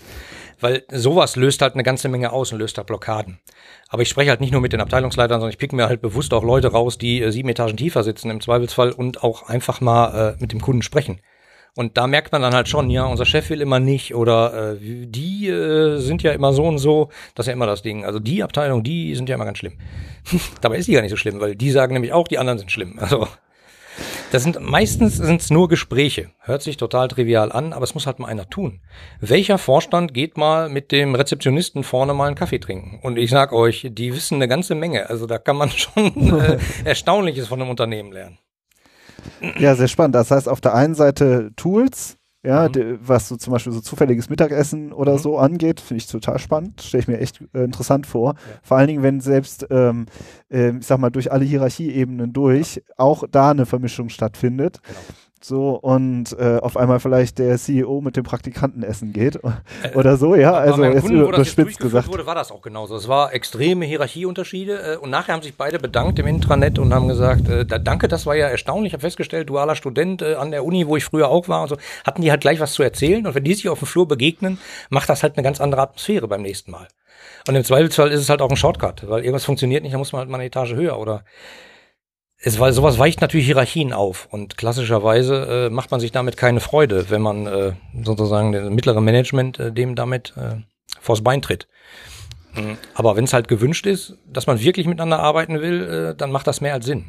[0.63, 3.41] Weil sowas löst halt eine ganze Menge aus und löst halt Blockaden.
[3.89, 6.33] Aber ich spreche halt nicht nur mit den Abteilungsleitern, sondern ich pick mir halt bewusst
[6.33, 10.37] auch Leute raus, die äh, sieben Etagen tiefer sitzen im Zweifelsfall und auch einfach mal
[10.37, 11.21] äh, mit dem Kunden sprechen.
[11.75, 14.77] Und da merkt man dann halt schon, ja, unser Chef will immer nicht oder äh,
[14.81, 18.05] die äh, sind ja immer so und so, das ist ja immer das Ding.
[18.05, 19.79] Also die Abteilung, die sind ja immer ganz schlimm.
[20.61, 22.71] Dabei ist die gar nicht so schlimm, weil die sagen nämlich auch, die anderen sind
[22.71, 22.99] schlimm.
[22.99, 23.27] Also
[24.33, 26.31] das sind meistens sind es nur Gespräche.
[26.41, 28.81] Hört sich total trivial an, aber es muss halt mal einer tun.
[29.21, 32.99] Welcher Vorstand geht mal mit dem Rezeptionisten vorne mal einen Kaffee trinken?
[33.03, 35.11] Und ich sag euch, die wissen eine ganze Menge.
[35.11, 38.39] Also da kann man schon äh, Erstaunliches von einem Unternehmen lernen.
[39.59, 40.15] Ja, sehr spannend.
[40.15, 42.99] Das heißt, auf der einen Seite Tools, ja, mhm.
[43.01, 45.19] was so zum Beispiel so zufälliges Mittagessen oder mhm.
[45.19, 48.35] so angeht, finde ich total spannend, stelle ich mir echt äh, interessant vor.
[48.35, 48.41] Ja.
[48.63, 50.07] Vor allen Dingen, wenn selbst, ähm,
[50.51, 52.83] äh, ich sag mal, durch alle Hierarchieebenen durch ja.
[52.97, 54.81] auch da eine Vermischung stattfindet.
[54.83, 54.99] Genau
[55.45, 59.37] so und äh, auf einmal vielleicht der CEO mit dem Praktikanten essen geht
[59.83, 62.09] äh, oder so, ja, also jetzt Kunden, überspitzt gesagt.
[62.09, 62.97] wurde, war das auch genauso.
[62.97, 67.09] Es war extreme Hierarchieunterschiede äh, und nachher haben sich beide bedankt im Intranet und haben
[67.09, 70.65] gesagt, äh, danke, das war ja erstaunlich, ich habe festgestellt, dualer Student äh, an der
[70.65, 73.27] Uni, wo ich früher auch war und so, hatten die halt gleich was zu erzählen
[73.27, 74.59] und wenn die sich auf dem Flur begegnen,
[74.91, 76.89] macht das halt eine ganz andere Atmosphäre beim nächsten Mal.
[77.49, 80.13] Und im Zweifelsfall ist es halt auch ein Shortcut, weil irgendwas funktioniert nicht, dann muss
[80.13, 81.25] man halt mal eine Etage höher oder
[82.45, 86.61] es war sowas weicht natürlich Hierarchien auf und klassischerweise äh, macht man sich damit keine
[86.61, 90.57] Freude, wenn man äh, sozusagen das mittlere Management äh, dem damit äh,
[91.01, 91.69] vors Bein tritt.
[92.55, 92.77] Mhm.
[92.95, 96.47] Aber wenn es halt gewünscht ist, dass man wirklich miteinander arbeiten will, äh, dann macht
[96.47, 97.07] das mehr als Sinn.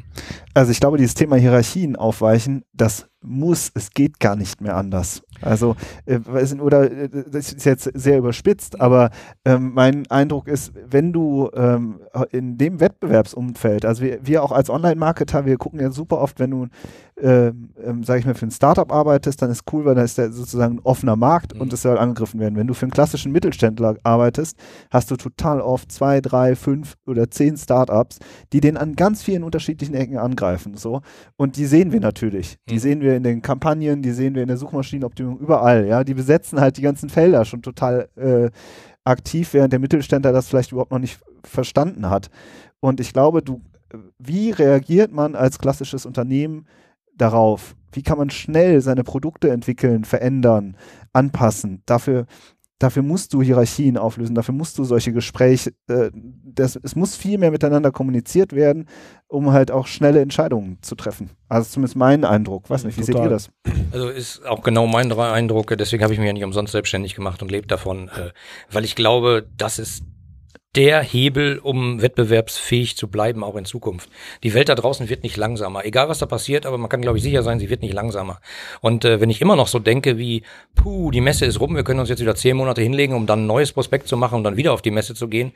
[0.54, 5.22] Also ich glaube, dieses Thema Hierarchien aufweichen, das muss, es geht gar nicht mehr anders.
[5.44, 5.76] Also,
[6.06, 6.18] äh,
[6.60, 9.10] oder äh, das ist jetzt sehr überspitzt, aber
[9.44, 14.70] ähm, mein Eindruck ist, wenn du ähm, in dem Wettbewerbsumfeld, also wir, wir auch als
[14.70, 16.66] Online-Marketer, wir gucken ja super oft, wenn du,
[17.20, 20.18] ähm, ähm, sage ich mal, für ein Startup arbeitest, dann ist cool, weil da ist
[20.18, 21.60] der sozusagen ein offener Markt mhm.
[21.60, 22.56] und es soll angegriffen werden.
[22.56, 24.58] Wenn du für einen klassischen Mittelständler arbeitest,
[24.90, 28.18] hast du total oft zwei, drei, fünf oder zehn Startups,
[28.52, 30.76] die den an ganz vielen unterschiedlichen Ecken angreifen.
[30.76, 31.02] So.
[31.36, 32.58] Und die sehen wir natürlich.
[32.68, 32.78] Die mhm.
[32.80, 35.86] sehen wir in den Kampagnen, die sehen wir in der Suchmaschinenoptimierung überall.
[35.86, 38.50] Ja, die besetzen halt die ganzen Felder schon total äh,
[39.04, 42.28] aktiv, während der Mittelständler das vielleicht überhaupt noch nicht verstanden hat.
[42.80, 43.60] Und ich glaube, du,
[44.18, 46.66] wie reagiert man als klassisches Unternehmen
[47.16, 47.76] darauf?
[47.92, 50.76] Wie kann man schnell seine Produkte entwickeln, verändern,
[51.12, 51.82] anpassen?
[51.86, 52.26] Dafür
[52.78, 57.38] dafür musst du Hierarchien auflösen, dafür musst du solche Gespräche, äh, das, es muss viel
[57.38, 58.86] mehr miteinander kommuniziert werden,
[59.26, 61.30] um halt auch schnelle Entscheidungen zu treffen.
[61.48, 62.68] Also zumindest mein Eindruck.
[62.70, 63.14] Weiß nicht, wie Total.
[63.14, 63.50] seht ihr das?
[63.92, 67.42] Also ist auch genau mein Eindruck, deswegen habe ich mich ja nicht umsonst selbstständig gemacht
[67.42, 68.30] und lebe davon, äh,
[68.70, 70.04] weil ich glaube, das ist
[70.76, 74.10] der Hebel, um wettbewerbsfähig zu bleiben, auch in Zukunft.
[74.42, 75.84] Die Welt da draußen wird nicht langsamer.
[75.84, 78.40] Egal was da passiert, aber man kann, glaube ich, sicher sein, sie wird nicht langsamer.
[78.80, 80.42] Und äh, wenn ich immer noch so denke wie,
[80.74, 83.44] puh, die Messe ist rum, wir können uns jetzt wieder zehn Monate hinlegen, um dann
[83.44, 85.52] ein neues Prospekt zu machen und dann wieder auf die Messe zu gehen.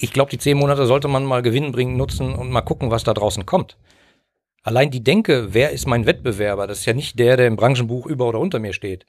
[0.00, 3.14] Ich glaube, die zehn Monate sollte man mal gewinnbringend nutzen und mal gucken, was da
[3.14, 3.76] draußen kommt.
[4.62, 8.06] Allein die Denke, wer ist mein Wettbewerber, das ist ja nicht der, der im Branchenbuch
[8.06, 9.06] über oder unter mir steht.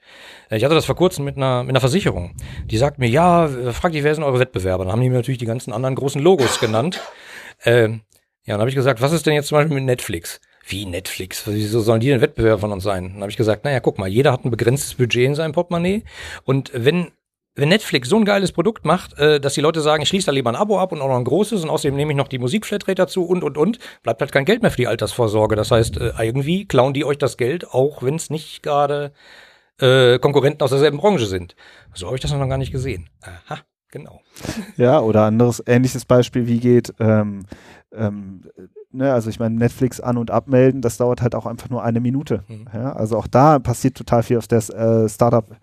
[0.48, 2.34] Ich hatte das vor kurzem mit einer, mit einer Versicherung.
[2.66, 4.84] Die sagt mir, ja, fragt dich, wer sind eure Wettbewerber?
[4.84, 7.00] Dann haben die mir natürlich die ganzen anderen großen Logos genannt.
[7.64, 8.02] Ähm,
[8.44, 10.40] ja, dann habe ich gesagt, was ist denn jetzt zum Beispiel mit Netflix?
[10.66, 11.42] Wie Netflix?
[11.46, 13.10] Wieso sollen die denn Wettbewerber von uns sein?
[13.12, 16.04] Dann habe ich gesagt, naja, guck mal, jeder hat ein begrenztes Budget in seinem Portemonnaie.
[16.44, 17.10] Und wenn
[17.60, 20.32] wenn Netflix so ein geiles Produkt macht, äh, dass die Leute sagen, ich schließe da
[20.32, 22.38] lieber ein Abo ab und auch noch ein großes und außerdem nehme ich noch die
[22.38, 25.56] Musikflatrate dazu und und und, bleibt halt kein Geld mehr für die Altersvorsorge.
[25.56, 29.12] Das heißt, äh, irgendwie klauen die euch das Geld, auch wenn es nicht gerade
[29.78, 31.54] äh, Konkurrenten aus derselben Branche sind.
[31.94, 33.08] So habe ich das noch gar nicht gesehen.
[33.22, 34.20] Aha, genau.
[34.76, 37.44] Ja, oder anderes ähnliches Beispiel, wie geht ähm,
[37.92, 38.42] ähm,
[38.92, 42.00] ne, also ich meine, Netflix an- und abmelden, das dauert halt auch einfach nur eine
[42.00, 42.44] Minute.
[42.48, 42.66] Mhm.
[42.72, 45.56] Ja, also auch da passiert total viel auf der äh, Startup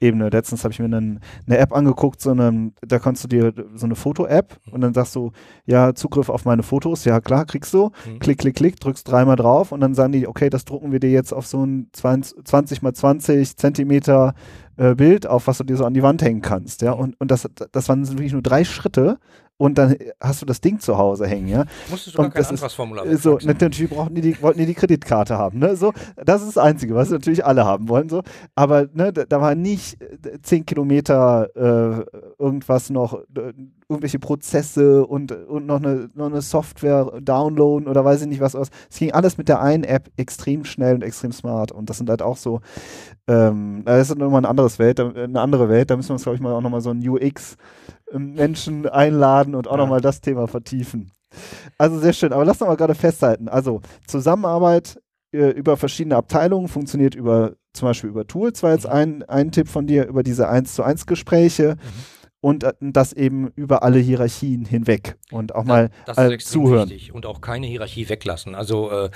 [0.00, 0.28] Ebene.
[0.28, 3.86] Letztens habe ich mir einen, eine App angeguckt, so eine, da kannst du dir so
[3.86, 4.72] eine Foto-App mhm.
[4.72, 5.32] und dann sagst du,
[5.66, 7.90] ja, Zugriff auf meine Fotos, ja klar, kriegst du.
[8.06, 8.18] Mhm.
[8.20, 11.10] Klick, klick, klick, drückst dreimal drauf und dann sagen die, okay, das drucken wir dir
[11.10, 14.34] jetzt auf so ein 20, 20 mal 20 Zentimeter
[14.76, 16.82] äh, Bild auf, was du dir so an die Wand hängen kannst.
[16.82, 17.00] Ja, mhm.
[17.00, 19.18] und, und das, das waren wirklich nur drei Schritte
[19.58, 21.64] und dann hast du das Ding zu Hause hängen, ja.
[21.90, 24.74] Musstest du und gar kein Antragsformular ist, So, natürlich brauchten die, die, wollten die die
[24.74, 25.76] Kreditkarte haben, ne?
[25.76, 28.22] So, das ist das Einzige, was natürlich alle haben wollen, so.
[28.54, 33.52] Aber ne, da, da war nicht äh, zehn Kilometer äh, irgendwas noch, äh,
[33.88, 38.54] irgendwelche Prozesse und, und noch, eine, noch eine Software downloaden oder weiß ich nicht was
[38.54, 38.68] aus.
[38.88, 42.08] Es ging alles mit der einen App extrem schnell und extrem smart und das sind
[42.08, 42.60] halt auch so,
[43.26, 46.36] ähm, das ist nochmal ein anderes Welt, eine andere Welt, da müssen wir uns, glaube
[46.36, 47.56] ich, mal auch nochmal so ein UX
[48.12, 49.78] Menschen einladen und auch ja.
[49.78, 51.10] nochmal das Thema vertiefen.
[51.76, 53.48] Also sehr schön, aber lass uns mal gerade festhalten.
[53.48, 55.00] Also Zusammenarbeit
[55.32, 58.92] äh, über verschiedene Abteilungen funktioniert über zum Beispiel über Tools, war jetzt mhm.
[58.92, 61.76] ein, ein Tipp von dir, über diese 1 zu 1 Gespräche.
[61.76, 66.38] Mhm und äh, das eben über alle Hierarchien hinweg und auch mal das ist äh,
[66.38, 66.88] zuhören.
[66.88, 67.12] Wichtig.
[67.12, 68.54] Und auch keine Hierarchie weglassen.
[68.54, 69.10] Also äh,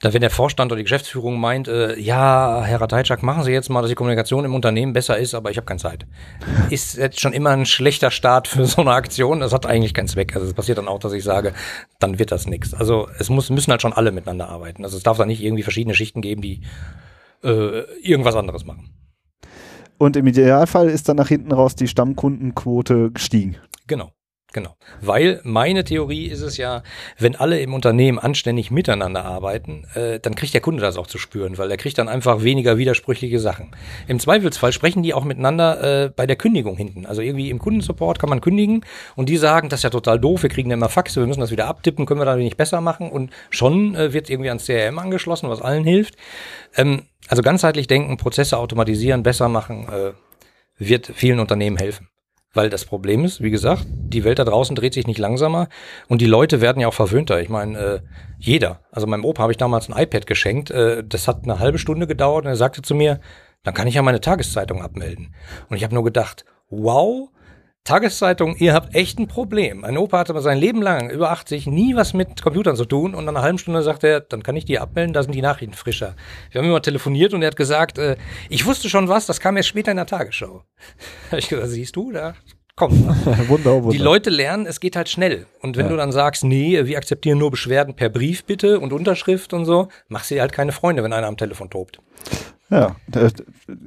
[0.00, 3.68] da wenn der Vorstand oder die Geschäftsführung meint, äh, ja, Herr Ratajczak, machen Sie jetzt
[3.68, 6.06] mal, dass die Kommunikation im Unternehmen besser ist, aber ich habe keine Zeit.
[6.70, 9.40] Ist jetzt schon immer ein schlechter Start für so eine Aktion.
[9.40, 10.34] Das hat eigentlich keinen Zweck.
[10.34, 11.52] Also es passiert dann auch, dass ich sage,
[12.00, 12.74] dann wird das nichts.
[12.74, 14.84] Also es muss, müssen halt schon alle miteinander arbeiten.
[14.84, 16.62] Also es darf da nicht irgendwie verschiedene Schichten geben, die
[17.42, 19.03] äh, irgendwas anderes machen.
[20.04, 23.56] Und im Idealfall ist dann nach hinten raus die Stammkundenquote gestiegen.
[23.86, 24.12] Genau.
[24.54, 24.76] Genau.
[25.00, 26.84] Weil meine Theorie ist es ja,
[27.18, 31.18] wenn alle im Unternehmen anständig miteinander arbeiten, äh, dann kriegt der Kunde das auch zu
[31.18, 33.72] spüren, weil er kriegt dann einfach weniger widersprüchliche Sachen.
[34.06, 37.04] Im Zweifelsfall sprechen die auch miteinander äh, bei der Kündigung hinten.
[37.04, 38.84] Also irgendwie im Kundensupport kann man kündigen
[39.16, 41.40] und die sagen, das ist ja total doof, wir kriegen ja immer Faxe, wir müssen
[41.40, 44.66] das wieder abtippen, können wir da nicht besser machen und schon äh, wird irgendwie ans
[44.66, 46.14] CRM angeschlossen, was allen hilft.
[46.76, 50.12] Ähm, also ganzheitlich denken, Prozesse automatisieren, besser machen, äh,
[50.78, 52.08] wird vielen Unternehmen helfen.
[52.54, 55.68] Weil das Problem ist, wie gesagt, die Welt da draußen dreht sich nicht langsamer
[56.08, 57.40] und die Leute werden ja auch verwöhnter.
[57.40, 58.00] Ich meine, äh,
[58.38, 58.80] jeder.
[58.92, 60.70] Also meinem Opa habe ich damals ein iPad geschenkt.
[60.70, 63.20] Äh, das hat eine halbe Stunde gedauert und er sagte zu mir,
[63.64, 65.34] dann kann ich ja meine Tageszeitung abmelden.
[65.68, 67.28] Und ich habe nur gedacht, wow,
[67.84, 69.80] Tageszeitung, ihr habt echt ein Problem.
[69.80, 73.26] Mein Opa hatte sein Leben lang, über 80, nie was mit Computern zu tun und
[73.26, 75.74] nach einer halben Stunde sagt er, dann kann ich die abmelden, da sind die Nachrichten
[75.74, 76.16] frischer.
[76.50, 78.16] Wir haben immer telefoniert und er hat gesagt, äh,
[78.48, 80.64] ich wusste schon was, das kam erst später in der Tagesschau.
[81.30, 82.34] habe ich gesagt, siehst du, da
[82.74, 82.94] kommt.
[83.48, 83.90] wunder, wunder.
[83.90, 85.46] Die Leute lernen, es geht halt schnell.
[85.60, 85.90] Und wenn ja.
[85.90, 89.88] du dann sagst, nee, wir akzeptieren nur Beschwerden per Brief bitte und Unterschrift und so,
[90.08, 92.00] machst du dir halt keine Freunde, wenn einer am Telefon tobt.
[92.74, 92.96] Ja,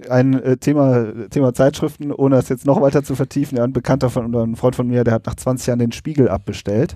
[0.09, 3.57] ein äh, Thema, Thema Zeitschriften, ohne das jetzt noch weiter zu vertiefen.
[3.57, 5.91] Ja, ein Bekannter von oder ein Freund von mir, der hat nach 20 Jahren den
[5.91, 6.95] Spiegel abbestellt.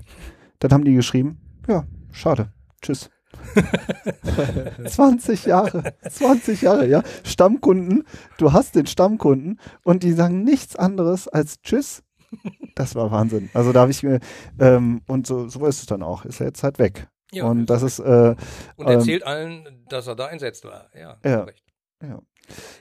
[0.58, 2.50] Dann haben die geschrieben, ja, schade,
[2.80, 3.10] tschüss.
[4.86, 7.02] 20 Jahre, 20 Jahre, ja.
[7.24, 8.04] Stammkunden,
[8.38, 12.02] du hast den Stammkunden und die sagen nichts anderes als Tschüss.
[12.74, 13.50] Das war Wahnsinn.
[13.52, 14.18] Also da habe ich mir,
[14.58, 17.08] ähm, und so, so ist es dann auch, ist er jetzt halt weg.
[17.32, 17.98] Ja, und das ist.
[17.98, 18.34] Äh,
[18.76, 20.90] und erzählt ähm, allen, dass er da einsetzt war.
[20.94, 21.46] Ja, ja.
[22.02, 22.18] Ja,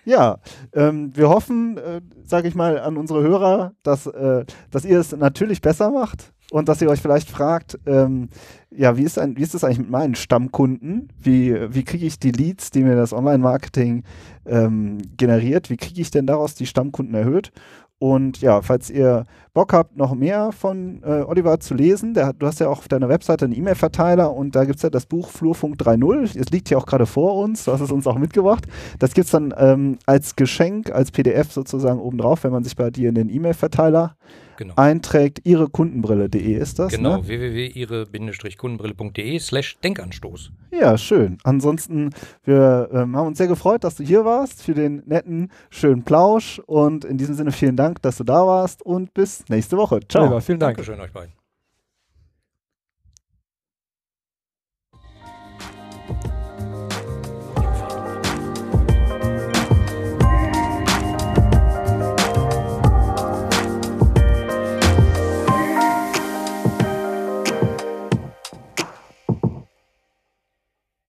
[0.05, 0.39] ja
[0.73, 5.15] ähm, wir hoffen, äh, sage ich mal, an unsere Hörer, dass, äh, dass ihr es
[5.15, 6.33] natürlich besser macht.
[6.51, 8.27] und dass ihr euch vielleicht fragt, ähm,
[8.69, 11.07] ja, wie ist, ein, wie ist das eigentlich mit meinen Stammkunden?
[11.17, 14.03] Wie, wie kriege ich die Leads, die mir das Online-Marketing
[14.45, 15.69] ähm, generiert?
[15.69, 17.53] Wie kriege ich denn daraus die Stammkunden erhöht?
[18.01, 22.47] Und ja, falls ihr Bock habt, noch mehr von äh, Oliver zu lesen, der, du
[22.47, 25.29] hast ja auch auf deiner Webseite einen E-Mail-Verteiler und da gibt es ja das Buch
[25.29, 26.35] Flurfunk 3.0.
[26.39, 28.65] Es liegt hier auch gerade vor uns, du hast es uns auch mitgebracht.
[28.97, 32.89] Das gibt es dann ähm, als Geschenk, als PDF sozusagen obendrauf, wenn man sich bei
[32.89, 34.15] dir in den E-Mail-Verteiler
[34.61, 34.75] genau.
[34.75, 35.39] einträgt.
[35.43, 36.93] ihrekundenbrille.de ist das.
[36.93, 37.27] Genau, ne?
[37.27, 40.51] www.ihre-kundenbrille.de slash Denkanstoß.
[40.71, 41.37] Ja, schön.
[41.43, 42.11] Ansonsten,
[42.43, 46.61] wir ähm, haben uns sehr gefreut, dass du hier warst für den netten, schönen Plausch
[46.65, 49.99] und in diesem Sinne vielen Dank, dass du da warst und bis nächste Woche.
[50.07, 50.31] Ciao.
[50.31, 50.77] Ja, vielen Dank.
[50.77, 51.40] Dankeschön euch beiden.